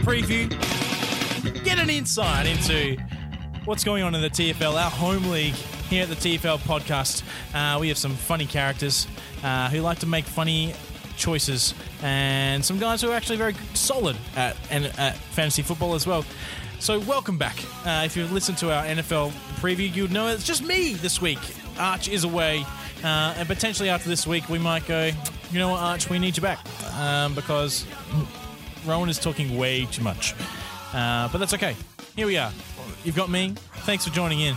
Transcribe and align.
preview, 0.00 0.48
get 1.62 1.78
an 1.78 1.90
insight 1.90 2.46
into 2.46 2.96
what's 3.66 3.84
going 3.84 4.02
on 4.02 4.14
in 4.14 4.22
the 4.22 4.30
TFL, 4.30 4.82
our 4.82 4.90
home 4.90 5.30
league 5.30 5.54
here 5.54 6.02
at 6.02 6.08
the 6.08 6.14
TFL 6.14 6.58
podcast. 6.60 7.22
Uh, 7.54 7.78
we 7.78 7.88
have 7.88 7.98
some 7.98 8.14
funny 8.14 8.46
characters 8.46 9.06
uh, 9.44 9.68
who 9.68 9.80
like 9.80 9.98
to 9.98 10.06
make 10.06 10.24
funny 10.24 10.74
choices, 11.16 11.74
and 12.02 12.64
some 12.64 12.78
guys 12.78 13.02
who 13.02 13.10
are 13.10 13.14
actually 13.14 13.36
very 13.36 13.54
solid 13.74 14.16
at, 14.36 14.56
and, 14.70 14.86
at 14.98 15.16
fantasy 15.16 15.60
football 15.60 15.94
as 15.94 16.06
well. 16.06 16.24
So, 16.78 16.98
welcome 17.00 17.36
back. 17.36 17.62
Uh, 17.84 18.02
if 18.06 18.16
you've 18.16 18.32
listened 18.32 18.56
to 18.58 18.72
our 18.72 18.84
NFL 18.84 19.32
preview, 19.60 19.94
you 19.94 20.02
would 20.02 20.12
know 20.12 20.28
it's 20.28 20.44
just 20.44 20.64
me 20.64 20.94
this 20.94 21.20
week. 21.20 21.38
Arch 21.78 22.08
is 22.08 22.24
away, 22.24 22.64
uh, 23.04 23.34
and 23.36 23.46
potentially 23.46 23.90
after 23.90 24.08
this 24.08 24.26
week, 24.26 24.48
we 24.48 24.58
might 24.58 24.86
go, 24.86 25.10
you 25.52 25.58
know 25.58 25.68
what, 25.68 25.80
Arch, 25.80 26.08
we 26.08 26.18
need 26.18 26.38
you 26.38 26.42
back 26.42 26.58
um, 26.94 27.34
because 27.34 27.84
Rowan 28.86 29.08
is 29.08 29.18
talking 29.18 29.56
way 29.56 29.86
too 29.86 30.02
much. 30.02 30.34
Uh, 30.92 31.28
but 31.28 31.38
that's 31.38 31.54
okay. 31.54 31.76
Here 32.16 32.26
we 32.26 32.36
are. 32.36 32.52
You've 33.04 33.16
got 33.16 33.30
me. 33.30 33.54
Thanks 33.78 34.06
for 34.06 34.12
joining 34.12 34.40
in. 34.40 34.56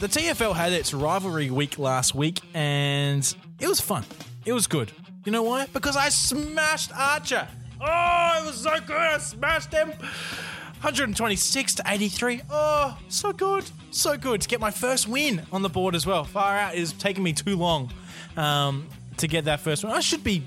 The 0.00 0.08
TFL 0.08 0.54
had 0.54 0.72
its 0.72 0.92
rivalry 0.92 1.50
week 1.50 1.78
last 1.78 2.14
week, 2.14 2.40
and 2.52 3.34
it 3.58 3.68
was 3.68 3.80
fun. 3.80 4.04
It 4.44 4.52
was 4.52 4.66
good. 4.66 4.92
You 5.24 5.32
know 5.32 5.42
why? 5.42 5.66
Because 5.72 5.96
I 5.96 6.08
smashed 6.10 6.92
Archer. 6.94 7.48
Oh, 7.80 8.40
it 8.42 8.46
was 8.46 8.60
so 8.60 8.78
good. 8.80 8.96
I 8.96 9.18
smashed 9.18 9.72
him. 9.72 9.88
126 9.88 11.74
to 11.76 11.82
83. 11.86 12.42
Oh, 12.50 12.98
so 13.08 13.32
good. 13.32 13.64
So 13.90 14.18
good 14.18 14.42
to 14.42 14.48
get 14.48 14.60
my 14.60 14.70
first 14.70 15.08
win 15.08 15.42
on 15.50 15.62
the 15.62 15.70
board 15.70 15.94
as 15.94 16.06
well. 16.06 16.24
Far 16.24 16.58
out 16.58 16.74
is 16.74 16.92
taking 16.92 17.22
me 17.22 17.32
too 17.32 17.56
long 17.56 17.90
um, 18.36 18.86
to 19.16 19.26
get 19.26 19.46
that 19.46 19.60
first 19.60 19.82
one. 19.82 19.94
I 19.94 20.00
should 20.00 20.22
be 20.22 20.44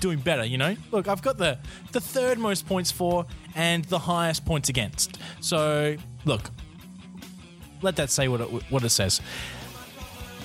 doing 0.00 0.18
better, 0.18 0.44
you 0.44 0.58
know? 0.58 0.76
Look, 0.90 1.08
I've 1.08 1.22
got 1.22 1.38
the, 1.38 1.58
the 1.92 2.00
third 2.00 2.38
most 2.38 2.66
points 2.66 2.90
for 2.90 3.26
and 3.54 3.84
the 3.84 3.98
highest 3.98 4.44
points 4.44 4.68
against. 4.68 5.18
So, 5.40 5.96
look, 6.24 6.50
let 7.82 7.96
that 7.96 8.10
say 8.10 8.28
what 8.28 8.40
it, 8.40 8.46
what 8.70 8.82
it 8.84 8.90
says. 8.90 9.20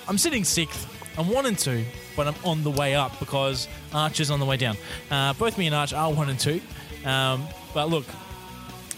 I'm 0.07 0.17
sitting 0.17 0.43
sixth. 0.43 0.91
I'm 1.17 1.29
one 1.29 1.45
and 1.45 1.57
two, 1.57 1.85
but 2.15 2.27
I'm 2.27 2.35
on 2.43 2.63
the 2.63 2.71
way 2.71 2.93
up 2.93 3.17
because 3.19 3.67
Arch 3.93 4.19
is 4.19 4.29
on 4.29 4.39
the 4.39 4.45
way 4.45 4.57
down. 4.57 4.77
Uh, 5.09 5.33
both 5.33 5.57
me 5.57 5.65
and 5.65 5.75
Arch 5.75 5.93
are 5.93 6.11
one 6.11 6.29
and 6.29 6.39
two. 6.39 6.61
Um, 7.05 7.47
but 7.73 7.89
look, 7.89 8.05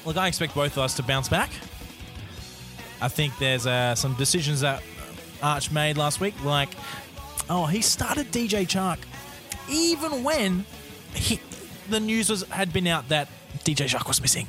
look, 0.06 0.18
I 0.18 0.28
expect 0.28 0.56
both 0.56 0.72
of 0.74 0.80
us 0.80 0.96
to 0.96 1.04
bounce 1.04 1.30
back. 1.30 1.52
I 3.00 3.08
think 3.08 3.38
there's 3.38 3.68
uh, 3.68 3.94
some 3.94 4.16
decisions 4.16 4.62
that 4.62 4.82
Arch 5.44 5.72
made 5.72 5.98
last 5.98 6.20
week, 6.20 6.34
like, 6.44 6.70
oh, 7.50 7.66
he 7.66 7.82
started 7.82 8.32
DJ 8.32 8.66
Chark 8.66 8.98
even 9.70 10.24
when 10.24 10.66
he, 11.14 11.40
the 11.90 12.00
news 12.00 12.30
was 12.30 12.44
had 12.44 12.72
been 12.74 12.88
out 12.88 13.10
that 13.10 13.28
DJ 13.60 13.86
Chark 13.88 14.08
was 14.08 14.22
missing. 14.22 14.48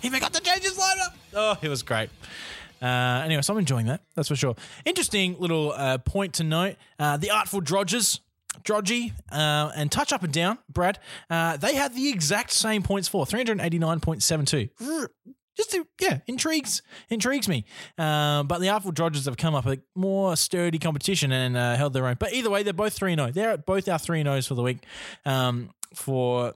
He 0.00 0.10
forgot 0.10 0.32
to 0.34 0.40
change 0.40 0.62
his 0.62 0.78
lineup. 0.78 1.14
Oh, 1.34 1.56
it 1.60 1.68
was 1.68 1.82
great. 1.82 2.10
Uh, 2.80 3.22
anyway, 3.24 3.42
so 3.42 3.54
I'm 3.54 3.58
enjoying 3.58 3.86
that. 3.86 4.02
That's 4.14 4.28
for 4.28 4.36
sure. 4.36 4.54
Interesting 4.84 5.36
little 5.38 5.72
uh, 5.72 5.98
point 5.98 6.34
to 6.34 6.44
note: 6.44 6.76
uh, 6.98 7.16
the 7.16 7.30
Artful 7.30 7.62
Drodgers, 7.62 8.20
Drodgy, 8.62 9.12
uh, 9.32 9.70
and 9.74 9.90
Touch 9.90 10.12
Up 10.12 10.22
and 10.22 10.32
Down, 10.32 10.58
Brad. 10.68 10.98
Uh, 11.30 11.56
they 11.56 11.74
had 11.74 11.94
the 11.94 12.10
exact 12.10 12.50
same 12.52 12.82
points 12.82 13.08
for 13.08 13.24
389.72. 13.24 14.70
Just 15.56 15.76
yeah, 16.00 16.20
intrigues 16.26 16.82
intrigues 17.08 17.48
me. 17.48 17.64
Uh, 17.98 18.42
but 18.42 18.60
the 18.60 18.68
Artful 18.68 18.92
Dodgers 18.92 19.24
have 19.24 19.36
come 19.36 19.54
up 19.54 19.66
a 19.66 19.78
more 19.94 20.36
sturdy 20.36 20.78
competition 20.78 21.32
and 21.32 21.56
uh, 21.56 21.76
held 21.76 21.92
their 21.92 22.06
own. 22.06 22.16
But 22.18 22.32
either 22.32 22.50
way, 22.50 22.62
they're 22.62 22.72
both 22.72 22.92
three 22.92 23.14
zero. 23.14 23.30
They're 23.30 23.50
at 23.50 23.66
both 23.66 23.88
our 23.88 23.98
three 23.98 24.22
zeros 24.22 24.46
for 24.46 24.54
the 24.54 24.62
week. 24.62 24.78
Um, 25.24 25.70
for 25.94 26.54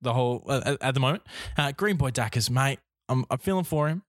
the 0.00 0.12
whole 0.12 0.44
uh, 0.48 0.76
at 0.80 0.94
the 0.94 1.00
moment, 1.00 1.22
uh, 1.58 1.72
Green 1.72 1.96
Boy 1.96 2.10
Dackers, 2.10 2.50
mate. 2.50 2.78
I'm, 3.08 3.24
I'm 3.30 3.38
feeling 3.38 3.64
for 3.64 3.88
him 3.88 4.02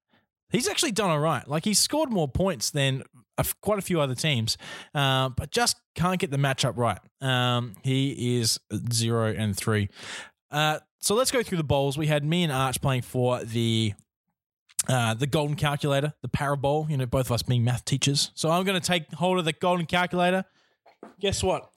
he's 0.53 0.69
actually 0.69 0.93
done 0.93 1.09
all 1.09 1.19
right. 1.19 1.45
Like 1.45 1.65
he's 1.65 1.79
scored 1.79 2.09
more 2.09 2.29
points 2.29 2.71
than 2.71 3.03
quite 3.61 3.79
a 3.79 3.81
few 3.81 3.99
other 3.99 4.15
teams, 4.15 4.57
uh, 4.95 5.29
but 5.29 5.51
just 5.51 5.75
can't 5.95 6.19
get 6.19 6.31
the 6.31 6.37
matchup 6.37 6.77
right. 6.77 6.99
Um, 7.19 7.75
he 7.83 8.37
is 8.39 8.59
zero 8.93 9.33
and 9.35 9.57
three. 9.57 9.89
Uh, 10.49 10.79
so 11.01 11.15
let's 11.15 11.31
go 11.31 11.43
through 11.43 11.57
the 11.57 11.63
bowls. 11.65 11.97
We 11.97 12.07
had 12.07 12.23
me 12.23 12.43
and 12.43 12.51
Arch 12.51 12.79
playing 12.79 13.01
for 13.01 13.43
the 13.43 13.93
uh, 14.87 15.13
the 15.13 15.27
golden 15.27 15.55
calculator, 15.55 16.13
the 16.21 16.29
parabol. 16.29 16.89
You 16.89 16.97
know, 16.97 17.05
both 17.05 17.27
of 17.27 17.31
us 17.31 17.43
being 17.43 17.63
math 17.63 17.85
teachers. 17.85 18.31
So 18.35 18.49
I'm 18.49 18.63
going 18.63 18.79
to 18.79 18.85
take 18.85 19.11
hold 19.13 19.39
of 19.39 19.45
the 19.45 19.53
golden 19.53 19.85
calculator. 19.85 20.45
Guess 21.19 21.43
what? 21.43 21.69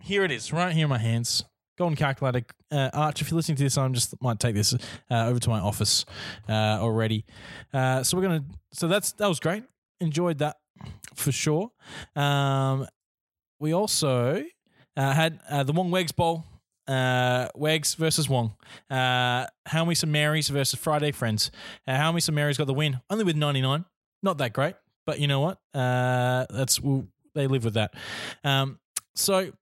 Here 0.00 0.24
it 0.24 0.30
is, 0.30 0.52
right 0.52 0.72
here 0.74 0.84
in 0.84 0.90
my 0.90 0.98
hands. 0.98 1.44
Golden 1.76 1.96
calculator. 1.96 2.42
Uh, 2.70 2.90
Arch, 2.92 3.20
if 3.20 3.30
you're 3.30 3.36
listening 3.36 3.56
to 3.56 3.64
this, 3.64 3.76
I 3.76 3.88
just 3.88 4.14
might 4.22 4.38
take 4.38 4.54
this 4.54 4.74
uh, 5.10 5.26
over 5.26 5.40
to 5.40 5.48
my 5.48 5.60
office 5.60 6.04
uh, 6.48 6.52
already. 6.80 7.24
Uh, 7.72 8.02
so 8.02 8.16
we're 8.16 8.22
gonna. 8.22 8.44
So 8.72 8.86
that's 8.86 9.12
that 9.12 9.28
was 9.28 9.40
great. 9.40 9.64
Enjoyed 10.00 10.38
that 10.38 10.56
for 11.14 11.32
sure. 11.32 11.70
Um, 12.14 12.86
we 13.58 13.72
also 13.72 14.44
uh, 14.96 15.12
had 15.12 15.40
uh, 15.48 15.62
the 15.62 15.72
Wong 15.72 15.90
Wegs 15.90 16.14
Bowl. 16.14 16.44
Uh, 16.86 17.48
Wegs 17.56 17.96
versus 17.96 18.28
Wong. 18.28 18.54
Uh, 18.90 19.46
many 19.72 19.94
some 19.94 20.12
Marys 20.12 20.48
versus 20.48 20.78
Friday 20.78 21.12
Friends. 21.12 21.50
Uh, 21.86 21.92
many 21.92 22.20
some 22.20 22.34
Marys 22.34 22.58
got 22.58 22.66
the 22.66 22.74
win? 22.74 23.00
Only 23.08 23.24
with 23.24 23.36
99. 23.36 23.84
Not 24.22 24.38
that 24.38 24.52
great, 24.52 24.74
but 25.06 25.18
you 25.18 25.26
know 25.26 25.40
what? 25.40 25.58
Uh, 25.72 26.46
that's 26.50 26.80
we'll, 26.80 27.06
they 27.34 27.46
live 27.46 27.64
with 27.64 27.74
that. 27.74 27.94
Um, 28.42 28.78
so 29.14 29.52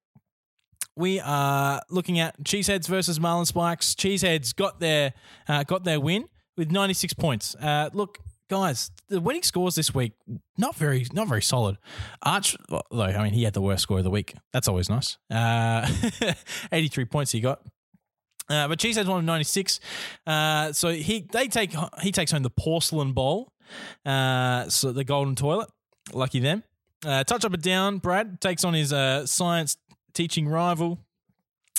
we 0.97 1.21
are 1.21 1.83
looking 1.91 2.21
at 2.21 2.43
Cheeseheads 2.43 2.87
versus 2.87 3.19
Marlin 3.19 3.47
Spikes. 3.47 3.95
Cheeseheads 3.95 4.55
got 4.55 4.81
their 4.81 5.15
uh, 5.49 5.65
got 5.65 5.85
their 5.85 6.01
win 6.01 6.29
with 6.57 6.71
96 6.71 7.15
points. 7.15 7.55
Uh, 7.55 7.91
look, 7.93 8.19
guys, 8.53 8.91
the 9.09 9.19
winning 9.19 9.43
scores 9.43 9.75
this 9.77 9.95
week 9.95 10.13
not 10.59 10.77
very 10.77 11.07
not 11.15 11.27
very 11.27 11.41
solid. 11.41 11.79
Arch, 12.23 12.55
though, 12.69 13.03
I 13.03 13.23
mean, 13.23 13.33
he 13.33 13.45
had 13.45 13.55
the 13.55 13.63
worst 13.63 13.83
score 13.83 13.97
of 13.97 14.05
the 14.05 14.11
week. 14.11 14.35
That's 14.53 14.69
always 14.69 14.91
nice. 14.91 15.17
Uh, 15.31 15.89
83 16.73 17.07
points 17.07 17.33
he 17.33 17.41
got. 17.41 17.63
Uh, 18.51 18.69
but 18.69 18.79
Cheeseheads 18.79 19.09
of 19.09 19.25
96. 19.25 19.81
Uh, 20.27 20.71
so 20.75 20.91
he 20.91 21.27
they 21.33 21.49
take 21.49 21.75
he 22.03 22.13
takes 22.13 22.31
home 22.31 22.43
the 22.43 22.51
porcelain 22.51 23.13
bowl. 23.13 23.53
Uh, 24.05 24.69
so 24.69 24.93
the 24.93 25.05
golden 25.05 25.35
toilet. 25.35 25.71
Lucky 26.13 26.39
them. 26.39 26.63
Uh, 27.07 27.25
touch 27.25 27.47
up 27.47 27.55
and 27.55 27.63
down. 27.63 27.99
Brad 27.99 28.39
takes 28.43 28.65
on 28.65 28.75
his 28.75 28.93
uh, 28.93 29.25
science 29.25 29.79
teaching 30.13 30.47
rival. 30.47 30.99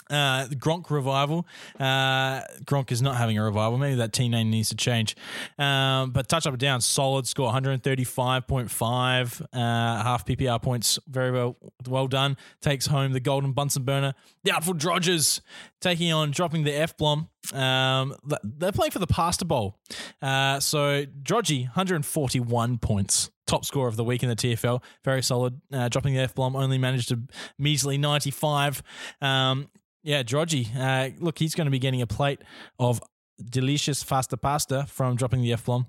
Uh, 0.09 0.47
Gronk 0.47 0.89
revival. 0.89 1.47
Uh, 1.79 2.41
Gronk 2.65 2.91
is 2.91 3.01
not 3.01 3.15
having 3.15 3.37
a 3.37 3.43
revival. 3.43 3.77
Maybe 3.77 3.95
that 3.95 4.13
team 4.13 4.31
name 4.31 4.49
needs 4.49 4.69
to 4.69 4.75
change. 4.75 5.15
Um, 5.57 6.11
but 6.11 6.27
touch 6.27 6.45
up 6.45 6.53
and 6.53 6.59
down, 6.59 6.81
solid 6.81 7.27
score, 7.27 7.51
135.5, 7.51 9.41
uh, 9.41 9.57
half 9.57 10.25
PPR 10.25 10.61
points. 10.61 10.99
Very 11.07 11.31
well, 11.31 11.57
well 11.87 12.07
done. 12.07 12.37
Takes 12.61 12.87
home 12.87 13.13
the 13.13 13.19
Golden 13.19 13.53
Bunsen 13.53 13.83
burner. 13.83 14.13
The 14.43 14.51
Artful 14.51 14.75
Drodgers 14.75 15.41
taking 15.81 16.11
on 16.11 16.31
dropping 16.31 16.63
the 16.63 16.73
F 16.73 16.97
bomb. 16.97 17.29
Um, 17.53 18.15
they're 18.43 18.71
playing 18.71 18.91
for 18.91 18.99
the 18.99 19.07
Pasta 19.07 19.45
Bowl. 19.45 19.77
Uh, 20.21 20.59
so 20.59 21.05
Drodgy, 21.05 21.63
141 21.63 22.77
points 22.77 23.29
top 23.45 23.65
scorer 23.65 23.87
of 23.87 23.95
the 23.95 24.03
week 24.03 24.23
in 24.23 24.29
the 24.29 24.35
TFL. 24.35 24.81
Very 25.03 25.21
solid. 25.21 25.59
Uh, 25.71 25.89
dropping 25.89 26.13
the 26.13 26.21
F 26.21 26.35
bomb, 26.35 26.55
only 26.55 26.77
managed 26.77 27.11
a 27.11 27.19
measly 27.57 27.97
95. 27.97 28.81
Um, 29.21 29.69
yeah, 30.03 30.23
Drodgy. 30.23 30.67
Uh, 30.77 31.11
look, 31.19 31.39
he's 31.39 31.55
going 31.55 31.65
to 31.65 31.71
be 31.71 31.79
getting 31.79 32.01
a 32.01 32.07
plate 32.07 32.41
of 32.77 33.01
delicious 33.43 34.03
fasta 34.03 34.37
pasta 34.37 34.85
from 34.87 35.15
dropping 35.15 35.41
the 35.41 35.53
F 35.53 35.65
bomb. 35.65 35.87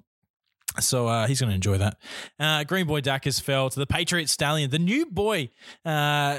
So 0.80 1.06
uh, 1.06 1.26
he's 1.26 1.40
going 1.40 1.50
to 1.50 1.54
enjoy 1.54 1.78
that. 1.78 1.98
Uh, 2.38 2.64
Green 2.64 2.86
Boy 2.86 3.00
Dackers 3.00 3.38
fell 3.38 3.70
to 3.70 3.78
the 3.78 3.86
Patriot 3.86 4.28
Stallion, 4.28 4.70
the 4.70 4.78
new 4.78 5.06
boy 5.06 5.50
uh, 5.84 6.38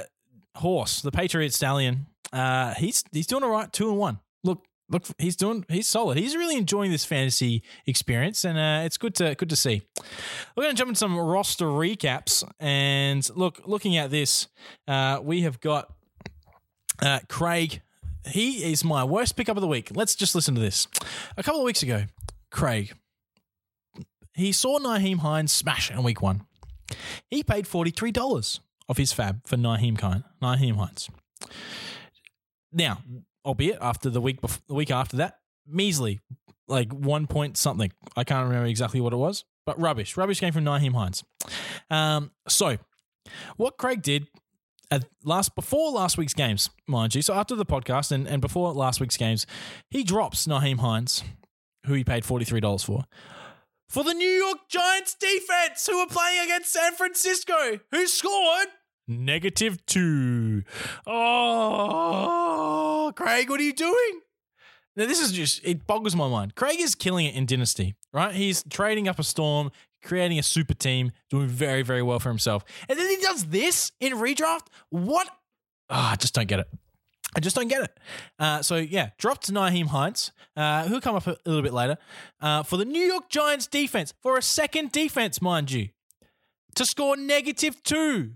horse, 0.56 1.02
the 1.02 1.12
Patriot 1.12 1.54
Stallion. 1.54 2.08
Uh, 2.34 2.74
he's 2.74 3.04
he's 3.12 3.28
doing 3.28 3.44
all 3.44 3.50
right, 3.50 3.72
two 3.72 3.90
and 3.90 3.98
one. 3.98 4.20
Look, 4.44 4.66
look, 4.90 5.06
he's 5.20 5.38
doing 5.38 5.64
he's 5.70 5.88
solid. 5.88 6.18
He's 6.18 6.36
really 6.36 6.58
enjoying 6.58 6.92
this 6.92 7.06
fantasy 7.06 7.64
experience, 7.86 8.44
and 8.44 8.58
uh, 8.58 8.86
it's 8.86 8.98
good 8.98 9.16
to 9.16 9.36
good 9.36 9.50
to 9.50 9.56
see. 9.56 9.84
We're 10.56 10.64
going 10.64 10.76
to 10.76 10.78
jump 10.78 10.90
into 10.90 11.00
some 11.00 11.18
roster 11.18 11.68
recaps, 11.68 12.44
and 12.60 13.30
look, 13.36 13.62
looking 13.66 13.96
at 13.96 14.12
this, 14.12 14.48
uh, 14.88 15.20
we 15.24 15.42
have 15.42 15.62
got 15.62 15.94
uh, 17.02 17.20
Craig. 17.30 17.82
He 18.28 18.72
is 18.72 18.84
my 18.84 19.04
worst 19.04 19.36
pickup 19.36 19.56
of 19.56 19.62
the 19.62 19.68
week. 19.68 19.92
Let's 19.94 20.16
just 20.16 20.34
listen 20.34 20.56
to 20.56 20.62
this. 20.62 20.88
A 21.38 21.44
couple 21.44 21.62
of 21.62 21.66
weeks 21.66 21.84
ago, 21.84 22.06
Craig 22.50 22.94
he 24.36 24.52
saw 24.52 24.80
Nyheim 24.80 25.20
Hines 25.20 25.52
smash 25.52 25.90
in 25.90 26.04
week 26.04 26.22
one. 26.22 26.46
He 27.30 27.42
paid 27.42 27.68
forty 27.68 27.90
three 27.90 28.12
dollars 28.12 28.60
of 28.88 28.98
his 28.98 29.14
fab 29.14 29.48
for 29.48 29.58
Hines. 29.58 30.24
Nyheim 30.42 30.76
Hines. 30.76 31.10
Now, 32.72 33.02
albeit 33.46 33.78
after 33.82 34.10
the 34.10 34.22
week 34.22 34.42
before, 34.42 34.62
the 34.68 34.74
week 34.74 34.92
after 34.92 35.18
that, 35.18 35.40
measly, 35.66 36.20
like 36.68 36.92
one 36.92 37.28
point 37.28 37.58
something. 37.58 37.92
I 38.16 38.24
can't 38.26 38.46
remember 38.48 38.68
exactly 38.68 39.00
what 39.00 39.14
it 39.14 39.18
was, 39.18 39.46
but 39.66 39.80
rubbish. 39.80 40.18
Rubbish 40.18 40.42
came 40.42 40.52
from 40.52 40.66
Nyheim 40.66 40.94
Hines. 40.94 41.24
Um, 41.90 42.32
so, 42.48 42.78
what 43.56 43.78
Craig 43.78 44.02
did 44.02 44.28
at 44.92 45.06
last 45.24 45.56
before 45.56 45.92
last 45.92 46.18
week's 46.18 46.34
games, 46.34 46.70
mind 46.88 47.16
you. 47.16 47.22
So 47.22 47.34
after 47.34 47.56
the 47.56 47.66
podcast 47.66 48.12
and, 48.12 48.28
and 48.28 48.42
before 48.42 48.72
last 48.74 49.00
week's 49.00 49.18
games, 49.18 49.46
he 49.90 50.04
drops 50.04 50.48
Nyheim 50.48 50.80
Hines, 50.80 51.24
who 51.86 51.94
he 51.94 52.04
paid 52.04 52.26
forty 52.26 52.46
three 52.46 52.60
dollars 52.60 52.84
for, 52.84 53.06
for 53.90 54.04
the 54.04 54.14
New 54.14 54.30
York 54.30 54.60
Giants 54.70 55.16
defense, 55.16 55.88
who 55.88 56.00
were 56.00 56.08
playing 56.08 56.46
against 56.46 56.74
San 56.74 56.94
Francisco, 56.94 57.80
who 57.92 58.08
scored 58.08 58.68
negative 59.08 59.86
two. 59.86 60.64
Oh, 61.06 63.14
Craig, 63.16 63.50
what 63.50 63.60
are 63.60 63.64
you 63.64 63.74
doing? 63.74 64.22
Now, 64.98 65.06
this 65.06 65.20
is 65.20 65.34
just, 65.34 65.60
it 65.66 65.86
boggles 65.86 66.16
my 66.16 66.30
mind. 66.30 66.56
Craig 66.56 66.80
is 66.80 66.96
killing 66.96 67.26
it 67.26 67.36
in 67.36 67.46
Dynasty, 67.46 67.96
right? 68.14 68.34
He's 68.34 68.64
trading 68.70 69.10
up 69.10 69.20
a 69.20 69.24
storm, 69.24 69.72
creating 70.06 70.40
a 70.40 70.44
super 70.44 70.74
team, 70.74 71.12
doing 71.30 71.48
very, 71.48 71.81
very 71.81 72.02
well 72.02 72.19
for 72.19 72.30
himself. 72.30 72.63
And 72.88 72.98
then 72.98 73.10
he 73.10 73.18
does 73.18 73.48
this 73.48 73.92
in 74.00 74.13
redraft? 74.13 74.68
What? 74.90 75.28
Ah, 75.90 76.13
I 76.13 76.16
just 76.16 76.34
don't 76.34 76.48
get 76.48 76.60
it. 76.60 76.68
I 77.36 77.42
just 77.42 77.56
don't 77.56 77.68
get 77.68 77.84
it. 77.84 78.00
Uh, 78.40 78.62
so, 78.62 78.78
yeah, 78.78 79.10
dropped 79.18 79.52
Nyheim 79.52 79.88
Hines, 79.88 80.31
uh, 80.56 80.88
who'll 80.88 81.02
come 81.02 81.16
up 81.16 81.28
a 81.28 81.36
little 81.46 81.62
bit 81.62 81.74
later, 81.74 81.98
uh, 82.40 82.63
for 82.63 82.78
the 82.78 82.86
New 82.86 83.02
York 83.02 83.30
Giants 83.30 83.68
defense, 83.68 84.13
for 84.22 84.38
a 84.38 84.42
second 84.42 84.94
defense, 84.94 85.42
mind 85.42 85.72
you, 85.72 85.90
to 86.75 86.86
score 86.86 87.18
negative 87.18 87.84
two. 87.84 88.34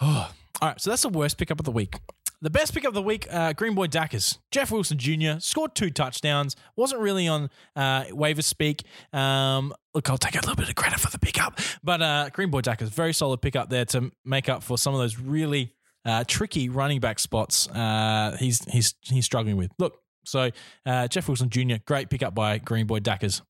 Oh. 0.00 0.32
All 0.62 0.68
right, 0.68 0.80
so 0.80 0.88
that's 0.88 1.02
the 1.02 1.10
worst 1.10 1.36
pickup 1.36 1.58
of 1.60 1.66
the 1.66 1.70
week. 1.70 1.96
The 2.42 2.50
best 2.50 2.74
pick 2.74 2.84
of 2.84 2.92
the 2.92 3.02
week, 3.02 3.26
uh, 3.30 3.54
Green 3.54 3.74
Boy 3.74 3.86
Dackers. 3.86 4.38
Jeff 4.50 4.70
Wilson 4.70 4.98
Jr. 4.98 5.38
scored 5.38 5.74
two 5.74 5.90
touchdowns. 5.90 6.54
Wasn't 6.76 7.00
really 7.00 7.26
on 7.26 7.48
uh, 7.74 8.04
waiver 8.10 8.42
speak. 8.42 8.82
Um, 9.12 9.72
look, 9.94 10.10
I'll 10.10 10.18
take 10.18 10.34
a 10.34 10.40
little 10.40 10.54
bit 10.54 10.68
of 10.68 10.74
credit 10.74 11.00
for 11.00 11.10
the 11.10 11.18
pickup. 11.18 11.58
But 11.82 12.02
uh, 12.02 12.28
Green 12.32 12.50
Boy 12.50 12.60
Dackers, 12.60 12.90
very 12.90 13.14
solid 13.14 13.40
pickup 13.40 13.70
there 13.70 13.86
to 13.86 14.10
make 14.24 14.50
up 14.50 14.62
for 14.62 14.76
some 14.76 14.92
of 14.92 15.00
those 15.00 15.18
really 15.18 15.72
uh, 16.04 16.24
tricky 16.26 16.68
running 16.68 17.00
back 17.00 17.18
spots 17.18 17.68
uh, 17.68 18.36
he's, 18.38 18.64
he's, 18.70 18.94
he's 19.00 19.24
struggling 19.24 19.56
with. 19.56 19.70
Look, 19.78 19.98
so 20.26 20.50
uh, 20.84 21.08
Jeff 21.08 21.28
Wilson 21.28 21.48
Jr., 21.48 21.76
great 21.86 22.10
pickup 22.10 22.34
by 22.34 22.58
Green 22.58 22.86
Boy 22.86 23.00
Dackers. 23.00 23.40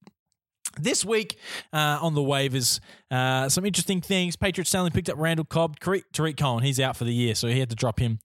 This 0.81 1.05
week 1.05 1.39
uh, 1.73 1.99
on 2.03 2.15
the 2.15 2.21
waivers, 2.21 2.81
uh, 3.11 3.49
some 3.49 3.65
interesting 3.65 4.01
things. 4.01 4.37
Patriots 4.37 4.71
suddenly 4.71 4.91
picked 4.91 5.09
up 5.09 5.17
Randall 5.19 5.47
Cobb, 5.47 5.79
Tarik 5.81 6.37
Cohen. 6.37 6.63
He's 6.63 6.79
out 6.81 6.97
for 6.97 7.05
the 7.05 7.15
year, 7.15 7.35
so 7.35 7.49
he 7.49 7.59
had 7.59 7.71
to 7.71 7.77
drop 7.77 7.99
him. 7.99 8.19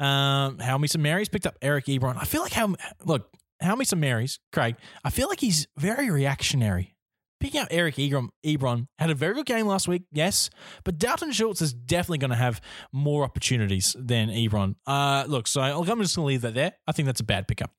Um, 0.00 0.58
How 0.58 0.78
St. 0.78 0.98
Mary's 0.98 1.28
picked 1.28 1.46
up 1.46 1.56
Eric 1.60 1.86
Ebron. 1.86 2.16
I 2.18 2.24
feel 2.24 2.42
like 2.42 2.52
how 2.52 2.74
look 3.04 3.28
How 3.60 3.76
St. 3.82 4.00
Mary's, 4.00 4.38
Craig. 4.52 4.76
I 5.04 5.10
feel 5.10 5.28
like 5.28 5.40
he's 5.40 5.68
very 5.76 6.10
reactionary. 6.10 6.94
Picking 7.40 7.60
up 7.60 7.68
Eric 7.70 7.94
Ebron, 7.96 8.30
Ebron 8.44 8.88
had 8.98 9.10
a 9.10 9.14
very 9.14 9.34
good 9.34 9.46
game 9.46 9.66
last 9.66 9.86
week, 9.86 10.02
yes, 10.10 10.50
but 10.82 10.98
Dalton 10.98 11.30
Schultz 11.30 11.62
is 11.62 11.72
definitely 11.72 12.18
going 12.18 12.30
to 12.30 12.36
have 12.36 12.60
more 12.92 13.22
opportunities 13.22 13.94
than 13.96 14.28
Ebron. 14.28 14.74
Uh, 14.84 15.24
look, 15.28 15.46
so 15.46 15.60
I'm 15.60 15.84
just 15.84 16.16
going 16.16 16.24
to 16.24 16.26
leave 16.26 16.40
that 16.40 16.54
there. 16.54 16.72
I 16.88 16.90
think 16.90 17.06
that's 17.06 17.20
a 17.20 17.24
bad 17.24 17.46
pickup. 17.46 17.70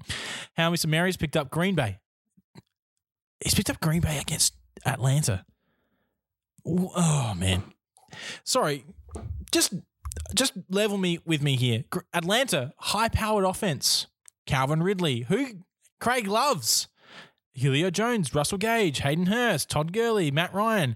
How 0.55 0.73
St. 0.73 0.89
Mary's 0.89 1.17
picked 1.17 1.35
up 1.35 1.51
Green 1.51 1.75
Bay 1.75 1.99
he's 3.39 3.53
picked 3.53 3.69
up 3.69 3.79
Green 3.79 4.01
Bay 4.01 4.17
against 4.17 4.53
Atlanta. 4.85 5.45
Oh 6.65 7.33
man, 7.37 7.63
sorry, 8.43 8.85
just 9.51 9.73
just 10.33 10.53
level 10.69 10.97
me 10.97 11.19
with 11.25 11.41
me 11.41 11.55
here. 11.55 11.83
Atlanta, 12.13 12.73
high 12.77 13.09
powered 13.09 13.45
offense. 13.45 14.07
Calvin 14.45 14.81
Ridley, 14.81 15.21
who 15.21 15.63
Craig 15.99 16.27
loves. 16.27 16.87
Julio 17.59 17.89
Jones, 17.89 18.33
Russell 18.33 18.57
Gage, 18.57 18.99
Hayden 18.99 19.25
Hurst, 19.25 19.69
Todd 19.69 19.91
Gurley, 19.91 20.31
Matt 20.31 20.53
Ryan. 20.53 20.95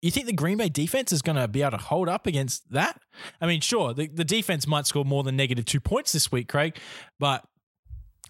You 0.00 0.10
think 0.10 0.26
the 0.26 0.32
Green 0.32 0.56
Bay 0.56 0.70
defense 0.70 1.12
is 1.12 1.20
going 1.20 1.36
to 1.36 1.46
be 1.46 1.60
able 1.60 1.72
to 1.72 1.76
hold 1.76 2.08
up 2.08 2.26
against 2.26 2.72
that? 2.72 2.98
I 3.40 3.46
mean, 3.46 3.60
sure, 3.60 3.92
the, 3.92 4.06
the 4.08 4.24
defense 4.24 4.66
might 4.66 4.86
score 4.86 5.04
more 5.04 5.22
than 5.22 5.36
negative 5.36 5.66
two 5.66 5.80
points 5.80 6.12
this 6.12 6.32
week, 6.32 6.48
Craig, 6.48 6.78
but 7.18 7.44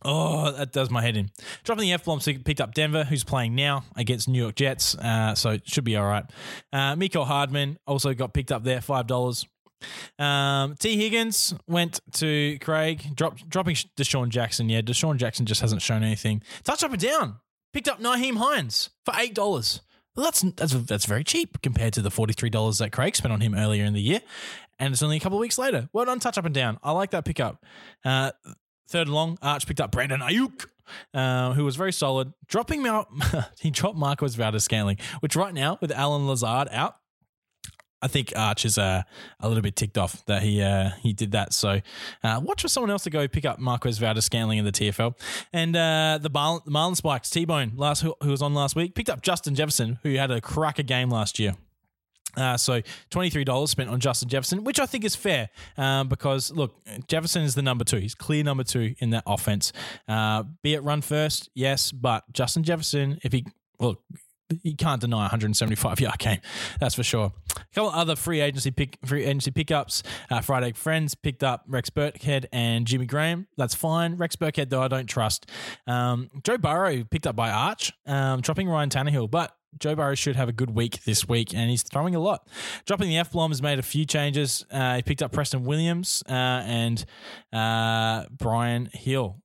Oh, 0.02 0.50
that 0.52 0.72
does 0.72 0.90
my 0.90 1.02
head 1.02 1.16
in. 1.16 1.30
Dropping 1.64 1.82
the 1.82 1.92
F 1.92 2.04
bomb, 2.04 2.20
picked 2.20 2.60
up 2.60 2.74
Denver, 2.74 3.04
who's 3.04 3.24
playing 3.24 3.54
now 3.54 3.84
against 3.96 4.28
New 4.28 4.40
York 4.40 4.54
Jets, 4.54 4.96
uh, 4.96 5.34
so 5.34 5.50
it 5.50 5.68
should 5.68 5.84
be 5.84 5.96
all 5.96 6.06
right. 6.06 6.24
Uh, 6.72 6.94
Mecole 6.96 7.26
Hardman 7.26 7.78
also 7.86 8.14
got 8.14 8.32
picked 8.32 8.52
up 8.52 8.64
there, 8.64 8.80
five 8.80 9.06
dollars. 9.06 9.46
Um, 10.18 10.74
Tee 10.78 10.96
Higgins 10.96 11.54
went 11.66 12.00
to 12.12 12.58
Craig, 12.60 13.14
drop, 13.14 13.38
dropping 13.48 13.76
DeSean 13.96 14.28
Jackson. 14.28 14.68
Yeah, 14.68 14.82
DeSean 14.82 15.16
Jackson 15.16 15.46
just 15.46 15.60
hasn't 15.60 15.82
shown 15.82 16.02
anything. 16.02 16.42
Touch 16.64 16.84
up 16.84 16.92
and 16.92 17.00
down. 17.00 17.36
Picked 17.72 17.88
up 17.88 18.00
Nyheim 18.00 18.36
Hines 18.36 18.90
for 19.04 19.14
eight 19.16 19.34
dollars. 19.34 19.80
Well, 20.16 20.24
that's 20.24 20.40
that's 20.56 20.72
that's 20.72 21.06
very 21.06 21.24
cheap 21.24 21.62
compared 21.62 21.92
to 21.94 22.02
the 22.02 22.10
forty 22.10 22.32
three 22.32 22.50
dollars 22.50 22.78
that 22.78 22.92
Craig 22.92 23.16
spent 23.16 23.32
on 23.32 23.40
him 23.40 23.54
earlier 23.54 23.84
in 23.84 23.92
the 23.94 24.00
year, 24.02 24.20
and 24.78 24.92
it's 24.92 25.02
only 25.02 25.16
a 25.16 25.20
couple 25.20 25.38
of 25.38 25.40
weeks 25.40 25.56
later. 25.56 25.88
Well 25.92 26.04
done, 26.04 26.18
touch 26.18 26.36
up 26.36 26.44
and 26.44 26.54
down. 26.54 26.78
I 26.82 26.90
like 26.92 27.12
that 27.12 27.24
pickup. 27.24 27.64
Uh, 28.04 28.32
Third 28.90 29.06
and 29.06 29.14
long, 29.14 29.38
Arch 29.40 29.66
picked 29.66 29.80
up 29.80 29.92
Brandon 29.92 30.20
Aiyuk. 30.20 30.66
uh, 31.14 31.52
who 31.52 31.64
was 31.64 31.76
very 31.76 31.92
solid. 31.92 32.32
Dropping 32.48 32.84
out, 32.88 33.06
he 33.60 33.70
dropped 33.70 33.96
Marquez 33.96 34.34
Valdes-Scantling, 34.34 34.98
which 35.20 35.36
right 35.36 35.54
now 35.54 35.78
with 35.80 35.92
Allen 35.92 36.26
Lazard 36.26 36.66
out, 36.72 36.96
I 38.02 38.08
think 38.08 38.32
Arch 38.34 38.64
is 38.64 38.78
uh, 38.78 39.02
a 39.38 39.48
little 39.48 39.62
bit 39.62 39.76
ticked 39.76 39.96
off 39.98 40.24
that 40.24 40.42
he 40.42 40.62
uh, 40.62 40.90
he 41.02 41.12
did 41.12 41.32
that. 41.32 41.52
So 41.52 41.80
uh, 42.24 42.40
watch 42.42 42.62
for 42.62 42.68
someone 42.68 42.90
else 42.90 43.04
to 43.04 43.10
go 43.10 43.28
pick 43.28 43.44
up 43.44 43.58
Marquez 43.58 43.98
Valdes-Scantling 43.98 44.58
in 44.58 44.64
the 44.64 44.72
TFL. 44.72 45.14
And 45.52 45.76
uh, 45.76 46.18
the, 46.20 46.30
Marlin, 46.66 46.94
Spikes, 46.94 47.30
T-Bone, 47.30 47.72
last, 47.76 48.00
who, 48.00 48.14
who 48.22 48.30
was 48.30 48.42
on 48.42 48.54
last 48.54 48.74
week, 48.74 48.94
picked 48.94 49.10
up 49.10 49.22
Justin 49.22 49.54
Jefferson, 49.54 49.98
who 50.02 50.14
had 50.14 50.30
a 50.30 50.40
cracker 50.40 50.82
game 50.82 51.10
last 51.10 51.38
year. 51.38 51.54
Uh, 52.36 52.56
so 52.56 52.80
$23 53.10 53.68
spent 53.68 53.90
on 53.90 54.00
Justin 54.00 54.28
Jefferson, 54.28 54.64
which 54.64 54.80
I 54.80 54.86
think 54.86 55.04
is 55.04 55.16
fair 55.16 55.50
um, 55.76 56.08
because, 56.08 56.50
look, 56.50 56.74
Jefferson 57.08 57.42
is 57.42 57.54
the 57.54 57.62
number 57.62 57.84
two. 57.84 57.98
He's 57.98 58.14
clear 58.14 58.44
number 58.44 58.64
two 58.64 58.94
in 58.98 59.10
that 59.10 59.24
offense. 59.26 59.72
Uh, 60.08 60.44
be 60.62 60.74
it 60.74 60.82
run 60.82 61.02
first, 61.02 61.50
yes, 61.54 61.92
but 61.92 62.24
Justin 62.32 62.62
Jefferson, 62.62 63.18
if 63.22 63.32
he, 63.32 63.46
look, 63.78 64.02
you 64.62 64.74
can't 64.76 65.00
deny 65.00 65.22
175 65.22 66.00
yard 66.00 66.18
game, 66.18 66.40
that's 66.78 66.94
for 66.94 67.02
sure. 67.02 67.32
A 67.56 67.74
couple 67.74 67.90
other 67.90 68.16
free 68.16 68.40
agency 68.40 68.70
pick 68.70 68.98
free 69.04 69.24
agency 69.24 69.50
pickups. 69.50 70.02
Uh, 70.30 70.40
Friday 70.40 70.72
Friends 70.72 71.14
picked 71.14 71.42
up 71.42 71.64
Rex 71.68 71.90
Burkhead 71.90 72.46
and 72.52 72.86
Jimmy 72.86 73.06
Graham. 73.06 73.46
That's 73.56 73.74
fine. 73.74 74.16
Rex 74.16 74.36
Burkhead 74.36 74.70
though 74.70 74.82
I 74.82 74.88
don't 74.88 75.06
trust. 75.06 75.48
Um, 75.86 76.30
Joe 76.42 76.58
Burrow 76.58 77.04
picked 77.04 77.26
up 77.26 77.36
by 77.36 77.50
Arch, 77.50 77.92
um, 78.06 78.40
dropping 78.40 78.68
Ryan 78.68 78.90
Tannehill, 78.90 79.30
but 79.30 79.54
Joe 79.78 79.94
Burrow 79.94 80.14
should 80.14 80.36
have 80.36 80.48
a 80.48 80.52
good 80.52 80.70
week 80.70 81.04
this 81.04 81.28
week, 81.28 81.54
and 81.54 81.70
he's 81.70 81.82
throwing 81.82 82.14
a 82.14 82.20
lot. 82.20 82.48
Dropping 82.86 83.08
the 83.08 83.18
F 83.18 83.32
bomb 83.32 83.50
has 83.50 83.62
made 83.62 83.78
a 83.78 83.82
few 83.82 84.04
changes. 84.04 84.64
Uh, 84.70 84.96
he 84.96 85.02
picked 85.02 85.22
up 85.22 85.32
Preston 85.32 85.64
Williams 85.64 86.22
uh, 86.28 86.32
and 86.32 87.04
uh, 87.52 88.24
Brian 88.30 88.90
Hill. 88.92 89.40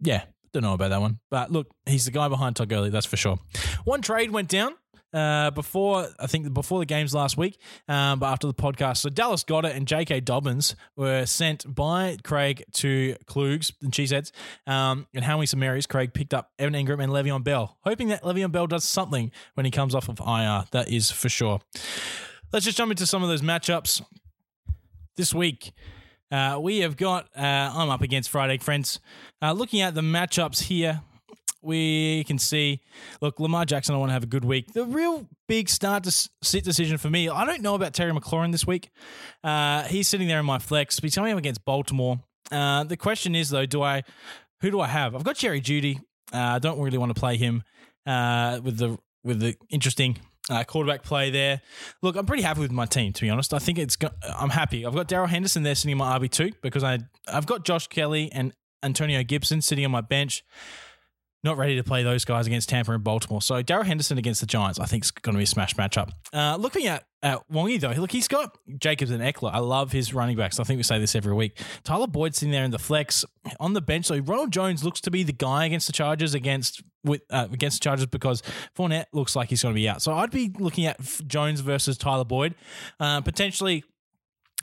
Yeah, 0.00 0.22
don't 0.52 0.62
know 0.62 0.74
about 0.74 0.90
that 0.90 1.00
one, 1.00 1.18
but 1.30 1.50
look, 1.50 1.68
he's 1.86 2.04
the 2.04 2.10
guy 2.10 2.28
behind 2.28 2.56
Todd 2.56 2.68
Gurley, 2.68 2.90
that's 2.90 3.06
for 3.06 3.16
sure. 3.16 3.38
One 3.84 4.02
trade 4.02 4.30
went 4.30 4.48
down 4.48 4.74
uh, 5.12 5.50
before 5.50 6.08
I 6.18 6.26
think 6.26 6.52
before 6.52 6.78
the 6.78 6.86
games 6.86 7.14
last 7.14 7.36
week, 7.36 7.58
um, 7.88 8.18
but 8.18 8.26
after 8.26 8.46
the 8.46 8.54
podcast. 8.54 8.98
So 8.98 9.08
Dallas 9.08 9.44
Goedert 9.44 9.74
and 9.74 9.86
J.K. 9.86 10.20
Dobbins 10.20 10.76
were 10.96 11.26
sent 11.26 11.74
by 11.74 12.16
Craig 12.22 12.64
to 12.74 13.16
Klugs 13.26 13.72
and 13.82 13.92
Cheeseheads, 13.92 14.32
um, 14.66 15.06
and 15.14 15.24
Howie 15.24 15.46
Samaris. 15.46 15.86
Craig 15.86 16.12
picked 16.12 16.34
up 16.34 16.50
Evan 16.58 16.74
Engram 16.74 17.02
and 17.02 17.12
Le'Veon 17.12 17.44
Bell, 17.44 17.78
hoping 17.80 18.08
that 18.08 18.22
Le'Veon 18.22 18.52
Bell 18.52 18.66
does 18.66 18.84
something 18.84 19.30
when 19.54 19.64
he 19.64 19.70
comes 19.70 19.94
off 19.94 20.08
of 20.08 20.20
IR. 20.20 20.64
That 20.72 20.88
is 20.88 21.10
for 21.10 21.28
sure. 21.28 21.60
Let's 22.52 22.64
just 22.64 22.78
jump 22.78 22.90
into 22.90 23.06
some 23.06 23.22
of 23.22 23.28
those 23.28 23.42
matchups 23.42 24.02
this 25.16 25.34
week. 25.34 25.72
Uh, 26.30 26.58
we 26.60 26.78
have 26.80 26.96
got, 26.96 27.28
uh, 27.36 27.40
I'm 27.40 27.88
up 27.88 28.02
against 28.02 28.30
Friday 28.30 28.58
Friends. 28.58 29.00
Uh, 29.40 29.52
looking 29.52 29.80
at 29.80 29.94
the 29.94 30.00
matchups 30.00 30.62
here, 30.64 31.02
we 31.66 32.24
can 32.24 32.38
see, 32.38 32.80
look, 33.20 33.38
Lamar 33.40 33.64
Jackson, 33.64 33.94
I 33.94 33.98
want 33.98 34.10
to 34.10 34.14
have 34.14 34.22
a 34.22 34.28
good 34.28 34.44
week. 34.44 34.72
The 34.72 34.84
real 34.84 35.28
big 35.48 35.68
start 35.68 36.04
to 36.04 36.30
sit 36.42 36.64
decision 36.64 36.96
for 36.96 37.10
me, 37.10 37.28
I 37.28 37.44
don't 37.44 37.60
know 37.60 37.74
about 37.74 37.92
Terry 37.92 38.12
McLaurin 38.12 38.52
this 38.52 38.66
week. 38.66 38.90
Uh, 39.44 39.82
he's 39.84 40.08
sitting 40.08 40.28
there 40.28 40.40
in 40.40 40.46
my 40.46 40.58
flex. 40.58 40.98
He's 40.98 41.14
coming 41.14 41.32
up 41.32 41.38
against 41.38 41.64
Baltimore. 41.64 42.20
Uh, 42.50 42.84
the 42.84 42.96
question 42.96 43.34
is, 43.34 43.50
though, 43.50 43.66
do 43.66 43.82
I, 43.82 44.04
who 44.60 44.70
do 44.70 44.80
I 44.80 44.86
have? 44.86 45.14
I've 45.14 45.24
got 45.24 45.36
Jerry 45.36 45.60
Jeudy. 45.60 45.98
Uh, 46.32 46.38
I 46.38 46.58
don't 46.58 46.80
really 46.80 46.98
want 46.98 47.14
to 47.14 47.18
play 47.20 47.36
him 47.36 47.62
uh, 48.06 48.60
with 48.62 48.78
the 48.78 48.98
with 49.24 49.40
the 49.40 49.56
interesting 49.70 50.16
uh, 50.48 50.62
quarterback 50.64 51.02
play 51.02 51.30
there. 51.30 51.60
Look, 52.02 52.16
I'm 52.16 52.26
pretty 52.26 52.42
happy 52.42 52.60
with 52.60 52.70
my 52.70 52.86
team, 52.86 53.12
to 53.12 53.20
be 53.20 53.30
honest. 53.30 53.52
I 53.52 53.58
think 53.58 53.78
it's. 53.78 53.96
Go- 53.96 54.10
I'm 54.22 54.50
happy. 54.50 54.86
I've 54.86 54.94
got 54.94 55.08
Darrell 55.08 55.26
Henderson 55.26 55.62
there 55.62 55.74
sitting 55.74 55.92
in 55.92 55.98
my 55.98 56.18
RB 56.18 56.30
two 56.30 56.52
because 56.62 56.84
I 56.84 57.00
I've 57.28 57.46
got 57.46 57.64
Josh 57.64 57.88
Kelley 57.88 58.30
and 58.32 58.52
Antonio 58.82 59.22
Gibson 59.22 59.60
sitting 59.60 59.84
on 59.84 59.90
my 59.90 60.00
bench 60.00 60.44
not 61.46 61.56
ready 61.56 61.76
to 61.76 61.84
play 61.84 62.02
those 62.02 62.24
guys 62.24 62.46
against 62.46 62.68
Tampa 62.68 62.92
and 62.92 63.02
Baltimore. 63.02 63.40
So 63.40 63.62
Darrell 63.62 63.84
Henderson 63.84 64.18
against 64.18 64.40
the 64.40 64.46
Giants, 64.46 64.78
I 64.78 64.84
think 64.84 65.04
is 65.04 65.10
going 65.10 65.34
to 65.34 65.38
be 65.38 65.44
a 65.44 65.46
smash 65.46 65.74
matchup. 65.76 66.10
Uh, 66.32 66.56
looking 66.56 66.86
at 66.86 67.04
at 67.22 67.40
Wongy 67.50 67.80
though, 67.80 67.90
look, 67.90 68.12
he's 68.12 68.28
got 68.28 68.56
Jacobs 68.78 69.10
and 69.10 69.22
Ekeler. 69.22 69.50
I 69.52 69.58
love 69.58 69.90
his 69.90 70.12
running 70.12 70.36
backs. 70.36 70.60
I 70.60 70.64
think 70.64 70.78
we 70.78 70.82
say 70.82 70.98
this 70.98 71.14
every 71.14 71.32
week. 71.34 71.58
Tyler 71.82 72.06
Boyd 72.06 72.34
sitting 72.34 72.52
there 72.52 72.64
in 72.64 72.70
the 72.70 72.78
flex 72.78 73.24
on 73.58 73.72
the 73.72 73.80
bench. 73.80 74.06
So 74.06 74.18
Ronald 74.18 74.52
Jones 74.52 74.84
looks 74.84 75.00
to 75.02 75.10
be 75.10 75.22
the 75.22 75.32
guy 75.32 75.64
against 75.64 75.86
the 75.86 75.92
Chargers 75.92 76.34
against 76.34 76.82
with 77.04 77.22
uh, 77.30 77.48
against 77.50 77.80
the 77.80 77.84
Chargers 77.84 78.06
because 78.06 78.42
Fournette 78.76 79.06
looks 79.12 79.34
like 79.34 79.48
he's 79.48 79.62
going 79.62 79.74
to 79.74 79.78
be 79.78 79.88
out. 79.88 80.02
So 80.02 80.12
I'd 80.12 80.30
be 80.30 80.52
looking 80.58 80.86
at 80.86 81.00
Jones 81.26 81.60
versus 81.60 81.96
Tyler 81.96 82.24
Boyd, 82.24 82.54
uh, 83.00 83.20
potentially 83.22 83.84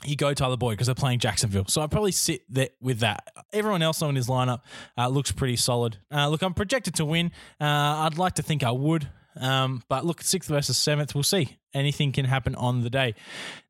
you 0.06 0.16
go 0.16 0.34
Tyler 0.34 0.56
Boyd 0.56 0.72
because 0.72 0.86
they're 0.86 0.94
playing 0.94 1.18
Jacksonville. 1.18 1.66
So 1.68 1.82
I'd 1.82 1.90
probably 1.90 2.12
sit 2.12 2.42
there 2.48 2.68
with 2.80 3.00
that. 3.00 3.28
Everyone 3.52 3.82
else 3.82 4.02
on 4.02 4.14
his 4.14 4.28
lineup 4.28 4.60
uh, 4.96 5.08
looks 5.08 5.32
pretty 5.32 5.56
solid. 5.56 5.98
Uh, 6.12 6.28
look, 6.28 6.42
I'm 6.42 6.54
projected 6.54 6.94
to 6.96 7.04
win. 7.04 7.32
Uh, 7.60 7.64
I'd 7.64 8.18
like 8.18 8.34
to 8.34 8.42
think 8.42 8.62
I 8.62 8.70
would. 8.70 9.08
Um, 9.40 9.82
but 9.88 10.04
look, 10.04 10.22
sixth 10.22 10.48
versus 10.48 10.78
seventh, 10.78 11.14
we'll 11.14 11.24
see. 11.24 11.58
Anything 11.72 12.12
can 12.12 12.24
happen 12.24 12.54
on 12.54 12.82
the 12.82 12.90
day. 12.90 13.14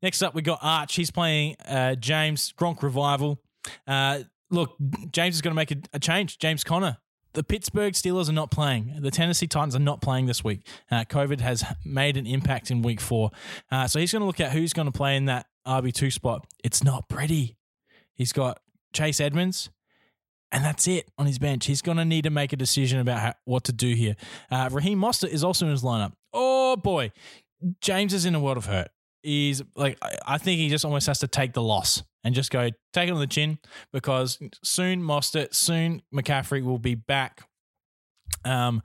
Next 0.03 0.21
up, 0.21 0.35
we 0.35 0.41
got 0.41 0.59
Arch. 0.61 0.95
He's 0.95 1.09
playing 1.09 1.55
uh, 1.65 1.95
James 1.95 2.53
Gronk 2.57 2.83
Revival. 2.83 3.39
Uh, 3.87 4.19
look, 4.51 4.75
James 5.11 5.35
is 5.35 5.41
going 5.41 5.51
to 5.51 5.55
make 5.55 5.71
a, 5.71 5.77
a 5.93 5.99
change. 5.99 6.37
James 6.37 6.63
Conner 6.63 6.97
the 7.35 7.43
Pittsburgh 7.43 7.93
Steelers 7.93 8.29
are 8.29 8.33
not 8.33 8.49
playing. 8.49 8.95
The 8.99 9.11
Tennessee 9.11 9.45
Titans 9.45 9.75
are 9.75 9.79
not 9.79 10.01
playing 10.01 10.25
this 10.25 10.43
week. 10.43 10.65
Uh, 10.89 11.03
COVID 11.03 11.41
has 11.41 11.63
made 11.83 12.17
an 12.17 12.25
impact 12.25 12.71
in 12.71 12.81
week 12.81 12.99
four. 12.99 13.29
Uh, 13.69 13.87
so 13.87 13.99
he's 13.99 14.11
going 14.11 14.21
to 14.21 14.25
look 14.25 14.39
at 14.39 14.51
who's 14.51 14.73
going 14.73 14.87
to 14.87 14.91
play 14.91 15.15
in 15.15 15.25
that 15.25 15.45
RB2 15.67 16.11
spot. 16.11 16.45
It's 16.63 16.83
not 16.83 17.09
pretty. 17.09 17.57
He's 18.13 18.31
got 18.31 18.59
Chase 18.93 19.19
Edmonds, 19.19 19.69
and 20.51 20.63
that's 20.63 20.87
it 20.87 21.09
on 21.17 21.25
his 21.25 21.39
bench. 21.39 21.65
He's 21.65 21.81
going 21.81 21.97
to 21.97 22.05
need 22.05 22.23
to 22.23 22.29
make 22.29 22.53
a 22.53 22.55
decision 22.55 22.99
about 22.99 23.19
how, 23.19 23.33
what 23.45 23.63
to 23.65 23.73
do 23.73 23.93
here. 23.93 24.15
Uh, 24.49 24.69
Raheem 24.71 24.99
Mostert 24.99 25.29
is 25.29 25.43
also 25.43 25.65
in 25.65 25.71
his 25.71 25.83
lineup. 25.83 26.13
Oh 26.33 26.75
boy, 26.75 27.11
James 27.81 28.13
is 28.13 28.25
in 28.25 28.35
a 28.35 28.39
world 28.39 28.57
of 28.57 28.65
hurt. 28.65 28.89
He's 29.23 29.63
like, 29.75 29.97
I 30.25 30.37
think 30.37 30.59
he 30.59 30.69
just 30.69 30.85
almost 30.85 31.07
has 31.07 31.19
to 31.19 31.27
take 31.27 31.53
the 31.53 31.61
loss 31.61 32.03
and 32.23 32.35
just 32.35 32.51
go 32.51 32.69
take 32.93 33.09
it 33.09 33.11
on 33.11 33.19
the 33.19 33.27
chin 33.27 33.57
because 33.91 34.37
soon 34.63 35.01
Mostert, 35.01 35.55
soon 35.55 36.03
McCaffrey 36.13 36.63
will 36.63 36.77
be 36.77 36.95
back. 36.95 37.41
Um, 38.43 38.83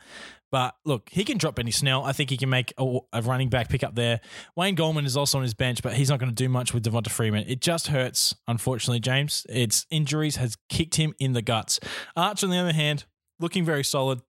but 0.51 0.75
look, 0.85 1.09
he 1.11 1.25
can 1.25 1.39
drop 1.39 1.55
Benny 1.55 1.71
Snell. 1.71 2.05
I 2.05 2.13
think 2.13 2.31
he 2.31 2.37
can 2.37 2.49
make 2.49 2.73
a, 2.79 2.99
a, 3.13 3.23
running 3.23 3.49
back 3.49 3.69
pick 3.69 3.85
up 3.85 3.95
there. 3.95 4.21
Wayne 4.57 4.77
Gallman 4.77 5.07
is 5.07 5.17
also 5.17 5.39
on 5.39 5.43
his 5.43 5.55
bench, 5.55 5.83
but 5.83 5.95
he's 5.95 6.11
not 6.11 6.19
going 6.19 6.31
to 6.31 6.35
do 6.35 6.49
much 6.49 6.75
with 6.75 6.85
Devonta 6.85 7.09
Freeman. 7.09 7.45
It 7.47 7.61
just 7.61 7.89
hurts, 7.89 8.35
unfortunately, 8.49 9.01
James. 9.01 9.47
It's 9.49 9.87
injuries 9.91 10.37
has 10.37 10.57
kicked 10.69 10.97
him 10.97 11.15
in 11.19 11.33
the 11.33 11.43
guts. 11.43 11.81
Arch, 12.17 12.43
on 12.43 12.51
the 12.51 12.59
other 12.59 12.73
hand, 12.73 13.05
looking 13.39 13.65
very 13.65 13.85
solid. 13.85 14.21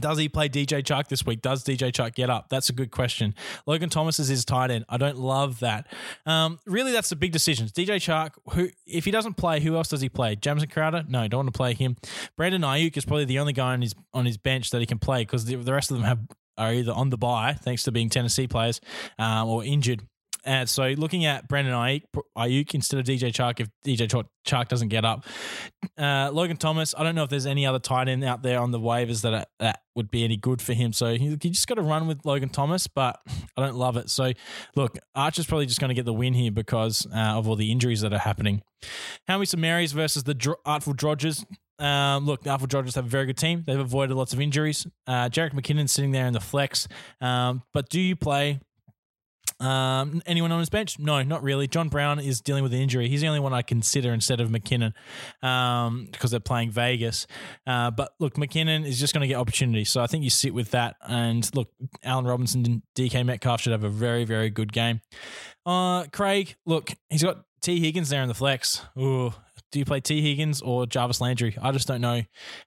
Does 0.00 0.18
he 0.18 0.28
play 0.28 0.48
DJ 0.48 0.82
Chark 0.82 1.08
this 1.08 1.24
week? 1.26 1.42
Does 1.42 1.64
DJ 1.64 1.92
Chark 1.92 2.14
get 2.14 2.30
up? 2.30 2.48
That's 2.48 2.68
a 2.68 2.72
good 2.72 2.90
question. 2.90 3.34
Logan 3.66 3.90
Thomas 3.90 4.18
is 4.18 4.28
his 4.28 4.44
tight 4.44 4.70
end. 4.70 4.84
I 4.88 4.96
don't 4.96 5.18
love 5.18 5.60
that. 5.60 5.86
Um, 6.26 6.58
really, 6.66 6.92
that's 6.92 7.08
the 7.08 7.16
big 7.16 7.32
decisions. 7.32 7.72
DJ 7.72 7.96
Chark, 7.96 8.32
who 8.54 8.70
if 8.86 9.04
he 9.04 9.10
doesn't 9.10 9.34
play, 9.34 9.60
who 9.60 9.76
else 9.76 9.88
does 9.88 10.00
he 10.00 10.08
play? 10.08 10.36
Jamison 10.36 10.68
Crowder? 10.68 11.04
No, 11.08 11.26
don't 11.28 11.38
want 11.38 11.52
to 11.52 11.56
play 11.56 11.74
him. 11.74 11.96
Brandon 12.36 12.62
Aiyuk 12.62 12.96
is 12.96 13.04
probably 13.04 13.24
the 13.24 13.38
only 13.38 13.52
guy 13.52 13.72
on 13.72 13.82
his 13.82 13.94
on 14.12 14.26
his 14.26 14.36
bench 14.36 14.70
that 14.70 14.80
he 14.80 14.86
can 14.86 14.98
play 14.98 15.22
because 15.22 15.44
the, 15.44 15.56
the 15.56 15.72
rest 15.72 15.90
of 15.90 15.96
them 15.96 16.04
have 16.04 16.20
are 16.56 16.72
either 16.72 16.92
on 16.92 17.10
the 17.10 17.16
bye 17.16 17.54
thanks 17.54 17.84
to 17.84 17.92
being 17.92 18.10
Tennessee 18.10 18.48
players, 18.48 18.80
um, 19.18 19.48
or 19.48 19.64
injured. 19.64 20.02
And 20.48 20.66
so 20.66 20.94
looking 20.96 21.26
at 21.26 21.46
Brandon 21.46 21.74
Aiyuk, 21.74 22.04
Aiyuk 22.34 22.72
instead 22.72 22.98
of 22.98 23.04
DJ 23.04 23.30
Chark 23.30 23.60
if 23.60 23.68
DJ 23.84 24.24
Chark 24.46 24.68
doesn't 24.68 24.88
get 24.88 25.04
up. 25.04 25.26
Uh, 25.98 26.30
Logan 26.32 26.56
Thomas, 26.56 26.94
I 26.96 27.02
don't 27.02 27.14
know 27.14 27.22
if 27.22 27.28
there's 27.28 27.44
any 27.44 27.66
other 27.66 27.78
tight 27.78 28.08
end 28.08 28.24
out 28.24 28.42
there 28.42 28.58
on 28.58 28.70
the 28.70 28.80
waivers 28.80 29.20
that 29.22 29.34
are, 29.34 29.44
that 29.60 29.80
would 29.94 30.10
be 30.10 30.24
any 30.24 30.38
good 30.38 30.62
for 30.62 30.72
him. 30.72 30.94
So 30.94 31.10
you 31.10 31.36
just 31.36 31.68
got 31.68 31.74
to 31.74 31.82
run 31.82 32.06
with 32.06 32.24
Logan 32.24 32.48
Thomas, 32.48 32.86
but 32.86 33.20
I 33.58 33.66
don't 33.66 33.76
love 33.76 33.98
it. 33.98 34.08
So 34.08 34.32
look, 34.74 34.96
Archer's 35.14 35.44
probably 35.44 35.66
just 35.66 35.80
going 35.80 35.90
to 35.90 35.94
get 35.94 36.06
the 36.06 36.14
win 36.14 36.32
here 36.32 36.50
because 36.50 37.06
uh, 37.14 37.18
of 37.18 37.46
all 37.46 37.54
the 37.54 37.70
injuries 37.70 38.00
that 38.00 38.14
are 38.14 38.18
happening. 38.18 38.62
Howie 39.26 39.44
Marys 39.54 39.92
versus 39.92 40.24
the 40.24 40.32
Dro- 40.32 40.56
Artful 40.64 40.94
Drodgers. 40.94 41.44
Um, 41.78 42.24
look, 42.24 42.42
the 42.42 42.50
Artful 42.50 42.68
Dodgers 42.68 42.94
have 42.94 43.04
a 43.04 43.08
very 43.08 43.26
good 43.26 43.36
team. 43.36 43.64
They've 43.66 43.78
avoided 43.78 44.16
lots 44.16 44.32
of 44.32 44.40
injuries. 44.40 44.86
Uh, 45.06 45.28
Jerick 45.28 45.52
McKinnon 45.52 45.90
sitting 45.90 46.12
there 46.12 46.26
in 46.26 46.32
the 46.32 46.40
flex. 46.40 46.88
Um, 47.20 47.62
but 47.74 47.90
do 47.90 48.00
you 48.00 48.16
play 48.16 48.60
um, 49.60 50.22
anyone 50.26 50.52
on 50.52 50.60
his 50.60 50.68
bench? 50.68 50.98
No, 50.98 51.22
not 51.22 51.42
really. 51.42 51.66
John 51.66 51.88
Brown 51.88 52.18
is 52.18 52.40
dealing 52.40 52.62
with 52.62 52.72
an 52.72 52.80
injury. 52.80 53.08
He's 53.08 53.20
the 53.20 53.28
only 53.28 53.40
one 53.40 53.52
I 53.52 53.62
consider 53.62 54.12
instead 54.12 54.40
of 54.40 54.50
McKinnon 54.50 54.92
um, 55.42 56.08
because 56.10 56.30
they're 56.30 56.40
playing 56.40 56.70
Vegas. 56.70 57.26
Uh, 57.66 57.90
but 57.90 58.12
look, 58.20 58.34
McKinnon 58.34 58.86
is 58.86 59.00
just 59.00 59.14
going 59.14 59.22
to 59.22 59.28
get 59.28 59.36
opportunity. 59.36 59.84
So 59.84 60.00
I 60.00 60.06
think 60.06 60.24
you 60.24 60.30
sit 60.30 60.54
with 60.54 60.70
that. 60.72 60.96
And 61.06 61.48
look, 61.54 61.68
Allen 62.04 62.26
Robinson 62.26 62.64
and 62.66 62.82
DK 62.94 63.24
Metcalf 63.24 63.60
should 63.60 63.72
have 63.72 63.84
a 63.84 63.88
very, 63.88 64.24
very 64.24 64.50
good 64.50 64.72
game. 64.72 65.00
Uh, 65.66 66.04
Craig, 66.12 66.56
look, 66.64 66.90
he's 67.08 67.22
got 67.22 67.44
T. 67.60 67.80
Higgins 67.80 68.08
there 68.08 68.22
in 68.22 68.28
the 68.28 68.34
flex. 68.34 68.82
Ooh, 68.98 69.32
do 69.70 69.78
you 69.78 69.84
play 69.84 70.00
T 70.00 70.22
Higgins 70.22 70.62
or 70.62 70.86
Jarvis 70.86 71.20
Landry? 71.20 71.56
I 71.60 71.72
just 71.72 71.86
don't 71.86 72.00
know 72.00 72.22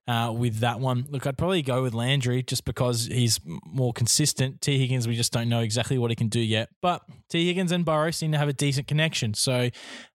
uh, 0.07 0.33
with 0.35 0.59
that 0.59 0.79
one. 0.79 1.05
Look, 1.09 1.25
I'd 1.25 1.37
probably 1.37 1.61
go 1.61 1.81
with 1.83 1.93
Landry 1.93 2.43
just 2.43 2.65
because 2.65 3.07
he's 3.07 3.39
more 3.65 3.93
consistent. 3.93 4.61
T 4.61 4.77
Higgins, 4.77 5.07
we 5.07 5.15
just 5.15 5.33
don't 5.33 5.49
know 5.49 5.61
exactly 5.61 5.97
what 5.97 6.11
he 6.11 6.15
can 6.15 6.27
do 6.27 6.39
yet. 6.39 6.69
But 6.81 7.01
T 7.29 7.47
Higgins 7.47 7.71
and 7.71 7.83
Burrow 7.83 8.11
seem 8.11 8.31
to 8.33 8.37
have 8.37 8.49
a 8.49 8.53
decent 8.53 8.87
connection. 8.87 9.33
So, 9.33 9.69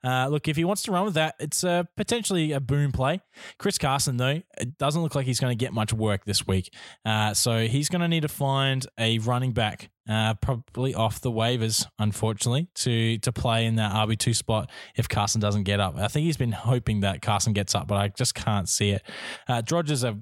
uh, 0.05 0.29
look, 0.29 0.49
if 0.49 0.57
he 0.57 0.65
wants 0.65 0.83
to 0.85 0.93
run 0.93 1.05
with 1.05 1.15
that, 1.15 1.35
it's 1.41 1.65
uh, 1.65 1.85
potentially 1.97 2.53
a 2.53 2.61
boom 2.61 2.93
play. 2.93 3.21
Chris 3.59 3.79
Carson, 3.79 4.17
though, 4.17 4.43
it 4.59 4.79
doesn't 4.79 5.03
look 5.03 5.15
like 5.15 5.27
he's 5.27 5.41
going 5.41 5.57
to 5.57 5.65
get 5.65 5.73
much 5.73 5.93
work 5.93 6.25
this 6.25 6.47
week. 6.47 6.73
Uh, 7.05 7.35
so 7.35 7.67
he's 7.67 7.89
going 7.89 8.03
to 8.03 8.09
need 8.09 8.23
to 8.23 8.29
find 8.29 8.87
a 8.99 9.19
running 9.19 9.53
back 9.53 9.91
uh, 10.09 10.35
probably 10.35 10.95
off 10.95 11.21
the 11.21 11.31
waivers, 11.31 11.87
unfortunately, 11.99 12.69
to 12.77 13.19
to 13.19 13.33
play 13.33 13.67
in 13.67 13.77
that 13.77 13.93
RB 13.93 14.19
two 14.19 14.35
spot 14.35 14.71
if 14.97 15.09
Carson 15.09 15.41
doesn't 15.41 15.65
get 15.65 15.81
up. 15.81 15.97
I 15.97 16.09
think 16.09 16.25
he's 16.25 16.37
been 16.37 16.53
hoping 16.53 17.01
that 17.01 17.23
Carson 17.23 17.53
gets 17.53 17.75
up, 17.75 17.89
but 17.89 17.97
I 17.97 18.09
just 18.09 18.35
can't 18.35 18.69
see 18.69 18.91
it. 18.91 19.03
Uh, 19.49 19.63
Drodgers 19.63 20.09
are 20.09 20.19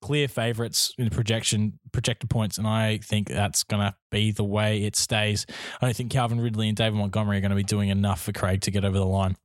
clear 0.00 0.28
favourites 0.28 0.92
in 0.98 1.10
projection 1.10 1.78
projected 1.92 2.30
points, 2.30 2.58
and 2.58 2.66
I 2.66 2.98
think 2.98 3.28
that's 3.28 3.62
going 3.62 3.82
to 3.82 3.94
be 4.10 4.32
the 4.32 4.44
way 4.44 4.82
it 4.82 4.96
stays. 4.96 5.46
I 5.80 5.86
don't 5.86 5.96
think 5.96 6.10
Calvin 6.10 6.40
Ridley 6.40 6.68
and 6.68 6.76
David 6.76 6.98
Montgomery 6.98 7.38
are 7.38 7.40
going 7.40 7.50
to 7.50 7.56
be 7.56 7.62
doing 7.62 7.88
enough 7.88 8.22
for 8.22 8.32
Craig 8.32 8.60
to 8.62 8.70
get 8.70 8.84
over 8.84 8.98
the 8.98 9.06
line. 9.06 9.36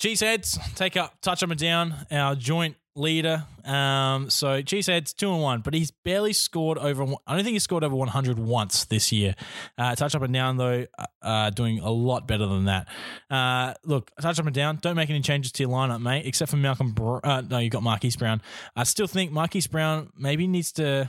Cheeseheads, 0.00 0.74
take 0.74 0.96
up, 0.96 1.20
touch 1.22 1.40
them 1.40 1.50
down. 1.50 2.06
Our 2.10 2.34
joint 2.34 2.76
leader. 2.96 3.44
Um, 3.64 4.30
so 4.30 4.62
Cheeseheads 4.62 5.14
two 5.14 5.32
and 5.32 5.42
one, 5.42 5.60
but 5.60 5.74
he's 5.74 5.90
barely 5.90 6.32
scored 6.32 6.78
over. 6.78 7.04
I 7.26 7.34
don't 7.34 7.44
think 7.44 7.54
he 7.54 7.58
scored 7.58 7.84
over 7.84 7.94
100 7.94 8.38
once 8.38 8.84
this 8.84 9.12
year. 9.12 9.34
Uh, 9.76 9.94
touch 9.94 10.14
up 10.14 10.22
and 10.22 10.32
down 10.32 10.56
though, 10.56 10.86
uh, 11.22 11.50
doing 11.50 11.80
a 11.80 11.90
lot 11.90 12.26
better 12.28 12.46
than 12.46 12.66
that. 12.66 12.88
Uh, 13.30 13.74
look, 13.84 14.10
touch 14.20 14.38
up 14.38 14.46
and 14.46 14.54
down. 14.54 14.76
Don't 14.76 14.96
make 14.96 15.10
any 15.10 15.20
changes 15.20 15.52
to 15.52 15.62
your 15.62 15.72
lineup, 15.72 16.00
mate. 16.00 16.26
Except 16.26 16.50
for 16.50 16.56
Malcolm. 16.56 16.92
Br- 16.92 17.18
uh, 17.24 17.42
no, 17.42 17.58
you 17.58 17.70
got 17.70 17.82
Marquise 17.82 18.16
Brown. 18.16 18.42
I 18.76 18.84
still 18.84 19.06
think 19.06 19.32
Marquise 19.32 19.66
Brown 19.66 20.10
maybe 20.16 20.46
needs 20.46 20.72
to. 20.72 21.08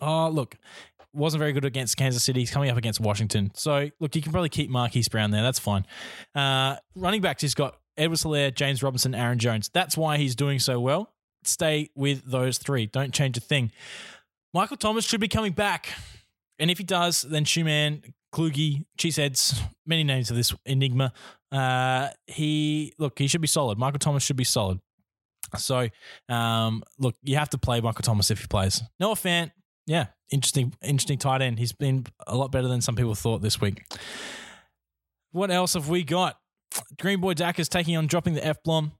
Oh, 0.00 0.28
look, 0.28 0.56
wasn't 1.12 1.38
very 1.38 1.52
good 1.52 1.64
against 1.64 1.96
Kansas 1.96 2.22
City. 2.22 2.40
He's 2.40 2.50
coming 2.50 2.68
up 2.70 2.76
against 2.76 3.00
Washington. 3.00 3.52
So, 3.54 3.90
look, 4.00 4.16
you 4.16 4.22
can 4.22 4.32
probably 4.32 4.48
keep 4.48 4.68
Marquise 4.68 5.08
Brown 5.08 5.30
there. 5.30 5.42
That's 5.42 5.60
fine. 5.60 5.86
Uh, 6.34 6.76
running 6.96 7.20
backs, 7.20 7.42
he's 7.42 7.54
got 7.54 7.76
Edward 7.96 8.18
Helaire, 8.18 8.52
James 8.52 8.82
Robinson, 8.82 9.14
Aaron 9.14 9.38
Jones. 9.38 9.70
That's 9.72 9.96
why 9.96 10.18
he's 10.18 10.34
doing 10.34 10.58
so 10.58 10.80
well 10.80 11.13
stay 11.46 11.90
with 11.94 12.24
those 12.24 12.58
three. 12.58 12.86
Don't 12.86 13.12
change 13.12 13.36
a 13.36 13.40
thing. 13.40 13.72
Michael 14.52 14.76
Thomas 14.76 15.04
should 15.04 15.20
be 15.20 15.28
coming 15.28 15.52
back. 15.52 15.88
And 16.58 16.70
if 16.70 16.78
he 16.78 16.84
does, 16.84 17.22
then 17.22 17.44
Schumann, 17.44 18.14
Kluge, 18.32 18.84
Cheeseheads, 18.98 19.60
many 19.86 20.04
names 20.04 20.30
of 20.30 20.36
this 20.36 20.54
enigma. 20.66 21.12
Uh, 21.50 22.08
he 22.26 22.92
look, 22.98 23.18
he 23.18 23.26
should 23.26 23.40
be 23.40 23.48
solid. 23.48 23.78
Michael 23.78 23.98
Thomas 23.98 24.22
should 24.22 24.36
be 24.36 24.44
solid. 24.44 24.80
So, 25.56 25.88
um, 26.28 26.82
look, 26.98 27.16
you 27.22 27.36
have 27.36 27.50
to 27.50 27.58
play 27.58 27.80
Michael 27.80 28.02
Thomas 28.02 28.30
if 28.30 28.40
he 28.40 28.46
plays. 28.46 28.82
Noah 28.98 29.14
Fant, 29.14 29.52
yeah, 29.86 30.06
interesting, 30.30 30.74
interesting 30.82 31.18
tight 31.18 31.42
end. 31.42 31.58
He's 31.58 31.72
been 31.72 32.06
a 32.26 32.36
lot 32.36 32.50
better 32.50 32.68
than 32.68 32.80
some 32.80 32.96
people 32.96 33.14
thought 33.14 33.42
this 33.42 33.60
week. 33.60 33.84
What 35.32 35.50
else 35.50 35.74
have 35.74 35.88
we 35.88 36.02
got? 36.02 36.38
Green 37.00 37.20
Boy 37.20 37.34
Dak 37.34 37.58
is 37.58 37.68
taking 37.68 37.96
on 37.96 38.06
dropping 38.06 38.34
the 38.34 38.44
F 38.44 38.62
bomb. 38.64 38.92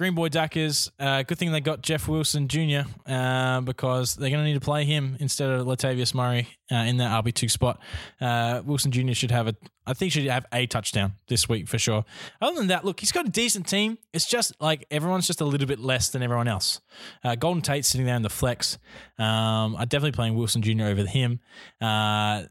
Green 0.00 0.14
Boy 0.14 0.30
Duckers, 0.30 0.90
uh, 0.98 1.22
good 1.24 1.36
thing 1.36 1.52
they 1.52 1.60
got 1.60 1.82
Jeff 1.82 2.08
Wilson 2.08 2.48
Jr. 2.48 2.88
Uh, 3.04 3.60
because 3.60 4.14
they're 4.14 4.30
going 4.30 4.40
to 4.40 4.46
need 4.46 4.54
to 4.54 4.60
play 4.60 4.86
him 4.86 5.14
instead 5.20 5.50
of 5.50 5.66
Latavius 5.66 6.14
Murray 6.14 6.48
uh, 6.72 6.76
in 6.76 6.96
that 6.96 7.22
RB 7.22 7.34
two 7.34 7.50
spot. 7.50 7.78
Uh, 8.18 8.62
Wilson 8.64 8.92
Jr. 8.92 9.12
should 9.12 9.30
have 9.30 9.46
a, 9.46 9.54
I 9.86 9.92
think 9.92 10.12
should 10.12 10.24
have 10.24 10.46
a 10.54 10.64
touchdown 10.64 11.16
this 11.28 11.50
week 11.50 11.68
for 11.68 11.76
sure. 11.76 12.06
Other 12.40 12.56
than 12.56 12.68
that, 12.68 12.82
look, 12.82 13.00
he's 13.00 13.12
got 13.12 13.26
a 13.26 13.28
decent 13.28 13.68
team. 13.68 13.98
It's 14.14 14.24
just 14.24 14.58
like 14.58 14.86
everyone's 14.90 15.26
just 15.26 15.42
a 15.42 15.44
little 15.44 15.66
bit 15.66 15.78
less 15.78 16.08
than 16.08 16.22
everyone 16.22 16.48
else. 16.48 16.80
Uh, 17.22 17.34
Golden 17.34 17.60
Tate 17.60 17.84
sitting 17.84 18.06
there 18.06 18.16
in 18.16 18.22
the 18.22 18.30
flex. 18.30 18.78
Um, 19.18 19.76
I'm 19.76 19.86
definitely 19.86 20.12
playing 20.12 20.34
Wilson 20.34 20.62
Jr. 20.62 20.84
over 20.84 21.04
him. 21.04 21.40
Uh, 21.78 22.44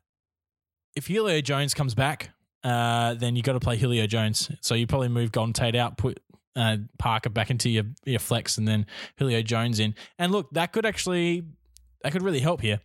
if 0.95 1.07
Julio 1.07 1.41
Jones 1.41 1.73
comes 1.73 1.95
back, 1.95 2.29
uh, 2.63 3.15
then 3.15 3.35
you 3.35 3.41
got 3.41 3.53
to 3.53 3.59
play 3.59 3.77
Julio 3.77 4.05
Jones. 4.05 4.51
So 4.61 4.75
you 4.75 4.85
probably 4.85 5.07
move 5.07 5.31
Golden 5.31 5.53
Tate 5.53 5.75
out, 5.75 5.97
put 5.97 6.19
uh, 6.55 6.77
Parker 6.97 7.29
back 7.29 7.49
into 7.49 7.69
your 7.69 7.85
your 8.05 8.19
flex, 8.19 8.57
and 8.57 8.67
then 8.67 8.85
Julio 9.17 9.41
Jones 9.41 9.79
in. 9.79 9.95
And 10.17 10.31
look, 10.31 10.49
that 10.51 10.71
could 10.71 10.85
actually 10.85 11.43
that 12.03 12.11
could 12.11 12.23
really 12.23 12.39
help 12.39 12.61
here. 12.61 12.79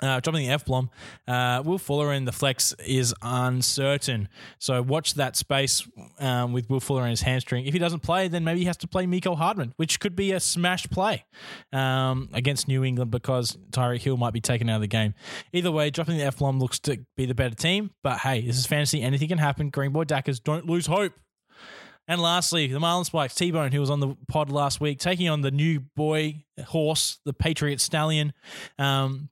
Uh, 0.00 0.20
dropping 0.20 0.46
the 0.46 0.52
F 0.52 0.64
bomb. 0.64 0.90
Uh, 1.26 1.60
Will 1.64 1.78
Fuller 1.78 2.12
in 2.12 2.24
the 2.24 2.30
flex 2.30 2.72
is 2.86 3.12
uncertain. 3.20 4.28
So 4.60 4.80
watch 4.80 5.14
that 5.14 5.34
space 5.34 5.88
um, 6.20 6.52
with 6.52 6.70
Will 6.70 6.78
Fuller 6.78 7.02
and 7.02 7.10
his 7.10 7.22
hamstring. 7.22 7.66
If 7.66 7.72
he 7.72 7.80
doesn't 7.80 8.04
play, 8.04 8.28
then 8.28 8.44
maybe 8.44 8.60
he 8.60 8.66
has 8.66 8.76
to 8.76 8.86
play 8.86 9.06
Miko 9.06 9.34
Hardman, 9.34 9.74
which 9.76 9.98
could 9.98 10.14
be 10.14 10.30
a 10.30 10.38
smash 10.38 10.88
play 10.88 11.24
um, 11.72 12.28
against 12.32 12.68
New 12.68 12.84
England 12.84 13.10
because 13.10 13.58
Tyreek 13.70 14.02
Hill 14.02 14.16
might 14.16 14.32
be 14.32 14.40
taken 14.40 14.70
out 14.70 14.76
of 14.76 14.82
the 14.82 14.86
game. 14.86 15.14
Either 15.52 15.72
way, 15.72 15.90
dropping 15.90 16.16
the 16.16 16.22
F 16.22 16.38
bomb 16.38 16.60
looks 16.60 16.78
to 16.80 17.04
be 17.16 17.26
the 17.26 17.34
better 17.34 17.56
team. 17.56 17.90
But 18.04 18.18
hey, 18.18 18.42
this 18.42 18.56
is 18.56 18.66
fantasy. 18.66 19.02
Anything 19.02 19.26
can 19.26 19.38
happen. 19.38 19.70
Green 19.70 19.90
Boy 19.90 20.04
Dackers, 20.04 20.38
don't 20.38 20.66
lose 20.66 20.86
hope. 20.86 21.12
And 22.08 22.22
lastly, 22.22 22.66
the 22.68 22.80
Marlin 22.80 23.04
Spikes, 23.04 23.34
T 23.34 23.50
Bone, 23.50 23.70
who 23.70 23.80
was 23.80 23.90
on 23.90 24.00
the 24.00 24.16
pod 24.28 24.50
last 24.50 24.80
week, 24.80 24.98
taking 24.98 25.28
on 25.28 25.42
the 25.42 25.50
new 25.50 25.80
boy 25.80 26.46
horse, 26.66 27.18
the 27.26 27.34
Patriot 27.34 27.80
Stallion. 27.82 28.32
Um, 28.78 29.28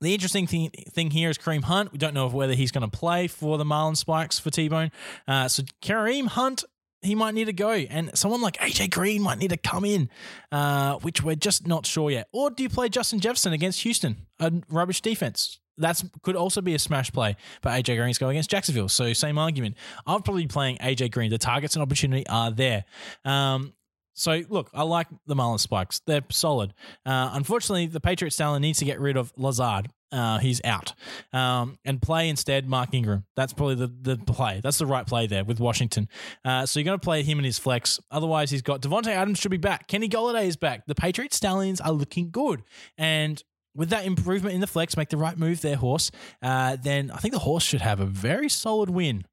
the 0.00 0.14
interesting 0.14 0.46
thing, 0.46 0.70
thing 0.70 1.10
here 1.10 1.30
is 1.30 1.38
Kareem 1.38 1.64
Hunt. 1.64 1.90
We 1.90 1.98
don't 1.98 2.14
know 2.14 2.28
whether 2.28 2.54
he's 2.54 2.70
going 2.70 2.88
to 2.88 2.96
play 2.96 3.26
for 3.26 3.58
the 3.58 3.64
Marlin 3.64 3.96
Spikes 3.96 4.38
for 4.38 4.50
T 4.50 4.68
Bone. 4.68 4.92
Uh, 5.26 5.48
so 5.48 5.64
Kareem 5.82 6.28
Hunt, 6.28 6.64
he 7.02 7.16
might 7.16 7.34
need 7.34 7.46
to 7.46 7.52
go, 7.52 7.70
and 7.70 8.16
someone 8.16 8.40
like 8.40 8.56
AJ 8.58 8.90
Green 8.92 9.22
might 9.22 9.38
need 9.38 9.50
to 9.50 9.56
come 9.56 9.84
in, 9.84 10.08
uh, 10.52 10.94
which 10.98 11.22
we're 11.22 11.34
just 11.34 11.66
not 11.66 11.86
sure 11.86 12.10
yet. 12.10 12.28
Or 12.32 12.50
do 12.50 12.62
you 12.62 12.68
play 12.68 12.88
Justin 12.88 13.18
Jefferson 13.20 13.52
against 13.52 13.82
Houston, 13.82 14.26
a 14.38 14.52
rubbish 14.68 15.00
defense? 15.00 15.58
That's 15.78 16.04
could 16.22 16.36
also 16.36 16.60
be 16.60 16.74
a 16.74 16.78
smash 16.78 17.12
play, 17.12 17.36
but 17.62 17.70
AJ 17.70 17.96
Green's 17.98 18.18
going 18.18 18.36
against 18.36 18.50
Jacksonville, 18.50 18.88
so 18.88 19.12
same 19.12 19.38
argument. 19.38 19.76
I'm 20.06 20.22
probably 20.22 20.46
playing 20.46 20.78
AJ 20.78 21.12
Green. 21.12 21.30
The 21.30 21.38
targets 21.38 21.74
and 21.76 21.82
opportunity 21.82 22.26
are 22.28 22.50
there. 22.50 22.84
Um, 23.24 23.74
so 24.14 24.42
look, 24.48 24.70
I 24.72 24.82
like 24.82 25.08
the 25.26 25.34
Marlin 25.34 25.58
Spikes. 25.58 26.00
They're 26.06 26.22
solid. 26.30 26.72
Uh, 27.04 27.30
unfortunately, 27.34 27.86
the 27.86 28.00
Patriot 28.00 28.30
Stallion 28.30 28.62
needs 28.62 28.78
to 28.78 28.86
get 28.86 28.98
rid 28.98 29.16
of 29.16 29.32
Lazard. 29.36 29.88
Uh, 30.10 30.38
he's 30.38 30.62
out. 30.64 30.94
Um, 31.32 31.78
and 31.84 32.00
play 32.00 32.28
instead 32.28 32.66
Mark 32.68 32.94
Ingram. 32.94 33.26
That's 33.34 33.52
probably 33.52 33.74
the, 33.74 33.88
the 33.88 34.16
play. 34.16 34.60
That's 34.62 34.78
the 34.78 34.86
right 34.86 35.06
play 35.06 35.26
there 35.26 35.44
with 35.44 35.60
Washington. 35.60 36.08
Uh, 36.44 36.64
so 36.64 36.80
you're 36.80 36.84
going 36.84 36.98
to 36.98 37.04
play 37.04 37.22
him 37.22 37.38
in 37.38 37.44
his 37.44 37.58
flex. 37.58 38.00
Otherwise, 38.10 38.50
he's 38.50 38.62
got 38.62 38.80
Davante 38.80 39.08
Adams 39.08 39.38
should 39.38 39.50
be 39.50 39.56
back. 39.58 39.88
Kenny 39.88 40.08
Golladay 40.08 40.46
is 40.46 40.56
back. 40.56 40.86
The 40.86 40.94
Patriot 40.94 41.34
Stallions 41.34 41.80
are 41.80 41.92
looking 41.92 42.30
good. 42.30 42.62
And 42.96 43.42
with 43.76 43.90
that 43.90 44.04
improvement 44.04 44.54
in 44.54 44.60
the 44.60 44.66
flex, 44.66 44.96
make 44.96 45.10
the 45.10 45.16
right 45.16 45.36
move 45.36 45.60
there, 45.60 45.76
horse. 45.76 46.10
Uh, 46.42 46.76
then 46.82 47.10
I 47.10 47.18
think 47.18 47.34
the 47.34 47.40
horse 47.40 47.62
should 47.62 47.82
have 47.82 48.00
a 48.00 48.06
very 48.06 48.48
solid 48.48 48.90
win. 48.90 49.24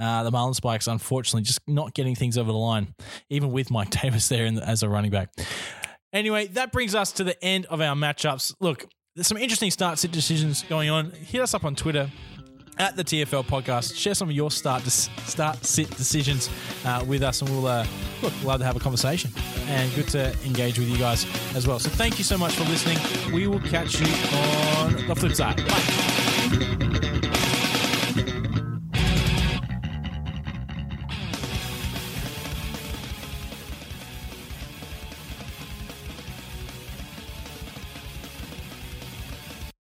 Uh, 0.00 0.24
the 0.24 0.30
Marlin 0.30 0.54
Spikes, 0.54 0.86
unfortunately, 0.86 1.42
just 1.42 1.60
not 1.68 1.94
getting 1.94 2.14
things 2.14 2.38
over 2.38 2.50
the 2.50 2.58
line, 2.58 2.94
even 3.28 3.52
with 3.52 3.70
Mike 3.70 3.90
Davis 4.02 4.28
there 4.28 4.50
the, 4.50 4.66
as 4.66 4.82
a 4.82 4.88
running 4.88 5.10
back. 5.10 5.28
Anyway, 6.12 6.46
that 6.48 6.72
brings 6.72 6.94
us 6.94 7.12
to 7.12 7.24
the 7.24 7.42
end 7.44 7.66
of 7.66 7.80
our 7.80 7.94
matchups. 7.94 8.54
Look, 8.60 8.86
there's 9.14 9.26
some 9.26 9.36
interesting 9.36 9.70
start 9.70 9.98
sit 9.98 10.10
decisions 10.10 10.62
going 10.68 10.90
on. 10.90 11.10
Hit 11.10 11.40
us 11.40 11.54
up 11.54 11.64
on 11.64 11.74
Twitter 11.74 12.10
at 12.78 12.96
the 12.96 13.04
TFL 13.04 13.44
podcast. 13.44 13.94
Share 13.96 14.14
some 14.14 14.28
of 14.28 14.34
your 14.34 14.50
start 14.50 14.82
start 14.84 15.64
sit 15.64 15.90
decisions 15.96 16.50
uh, 16.84 17.04
with 17.06 17.22
us, 17.22 17.40
and 17.42 17.50
we'll 17.50 17.66
uh, 17.66 17.86
look 18.22 18.32
love 18.44 18.60
to 18.60 18.66
have 18.66 18.76
a 18.76 18.80
conversation 18.80 19.30
and 19.66 19.92
good 19.94 20.08
to 20.08 20.34
engage 20.44 20.78
with 20.78 20.88
you 20.88 20.98
guys 20.98 21.26
as 21.54 21.66
well. 21.66 21.78
So 21.78 21.90
thank 21.90 22.18
you 22.18 22.24
so 22.24 22.36
much 22.38 22.54
for 22.54 22.64
listening. 22.64 22.98
We 23.32 23.46
will 23.46 23.60
catch 23.60 24.00
you 24.00 24.06
on 24.36 25.06
the 25.06 25.14
flip 25.14 25.34
side. 25.34 25.56
Bye. 25.68 26.88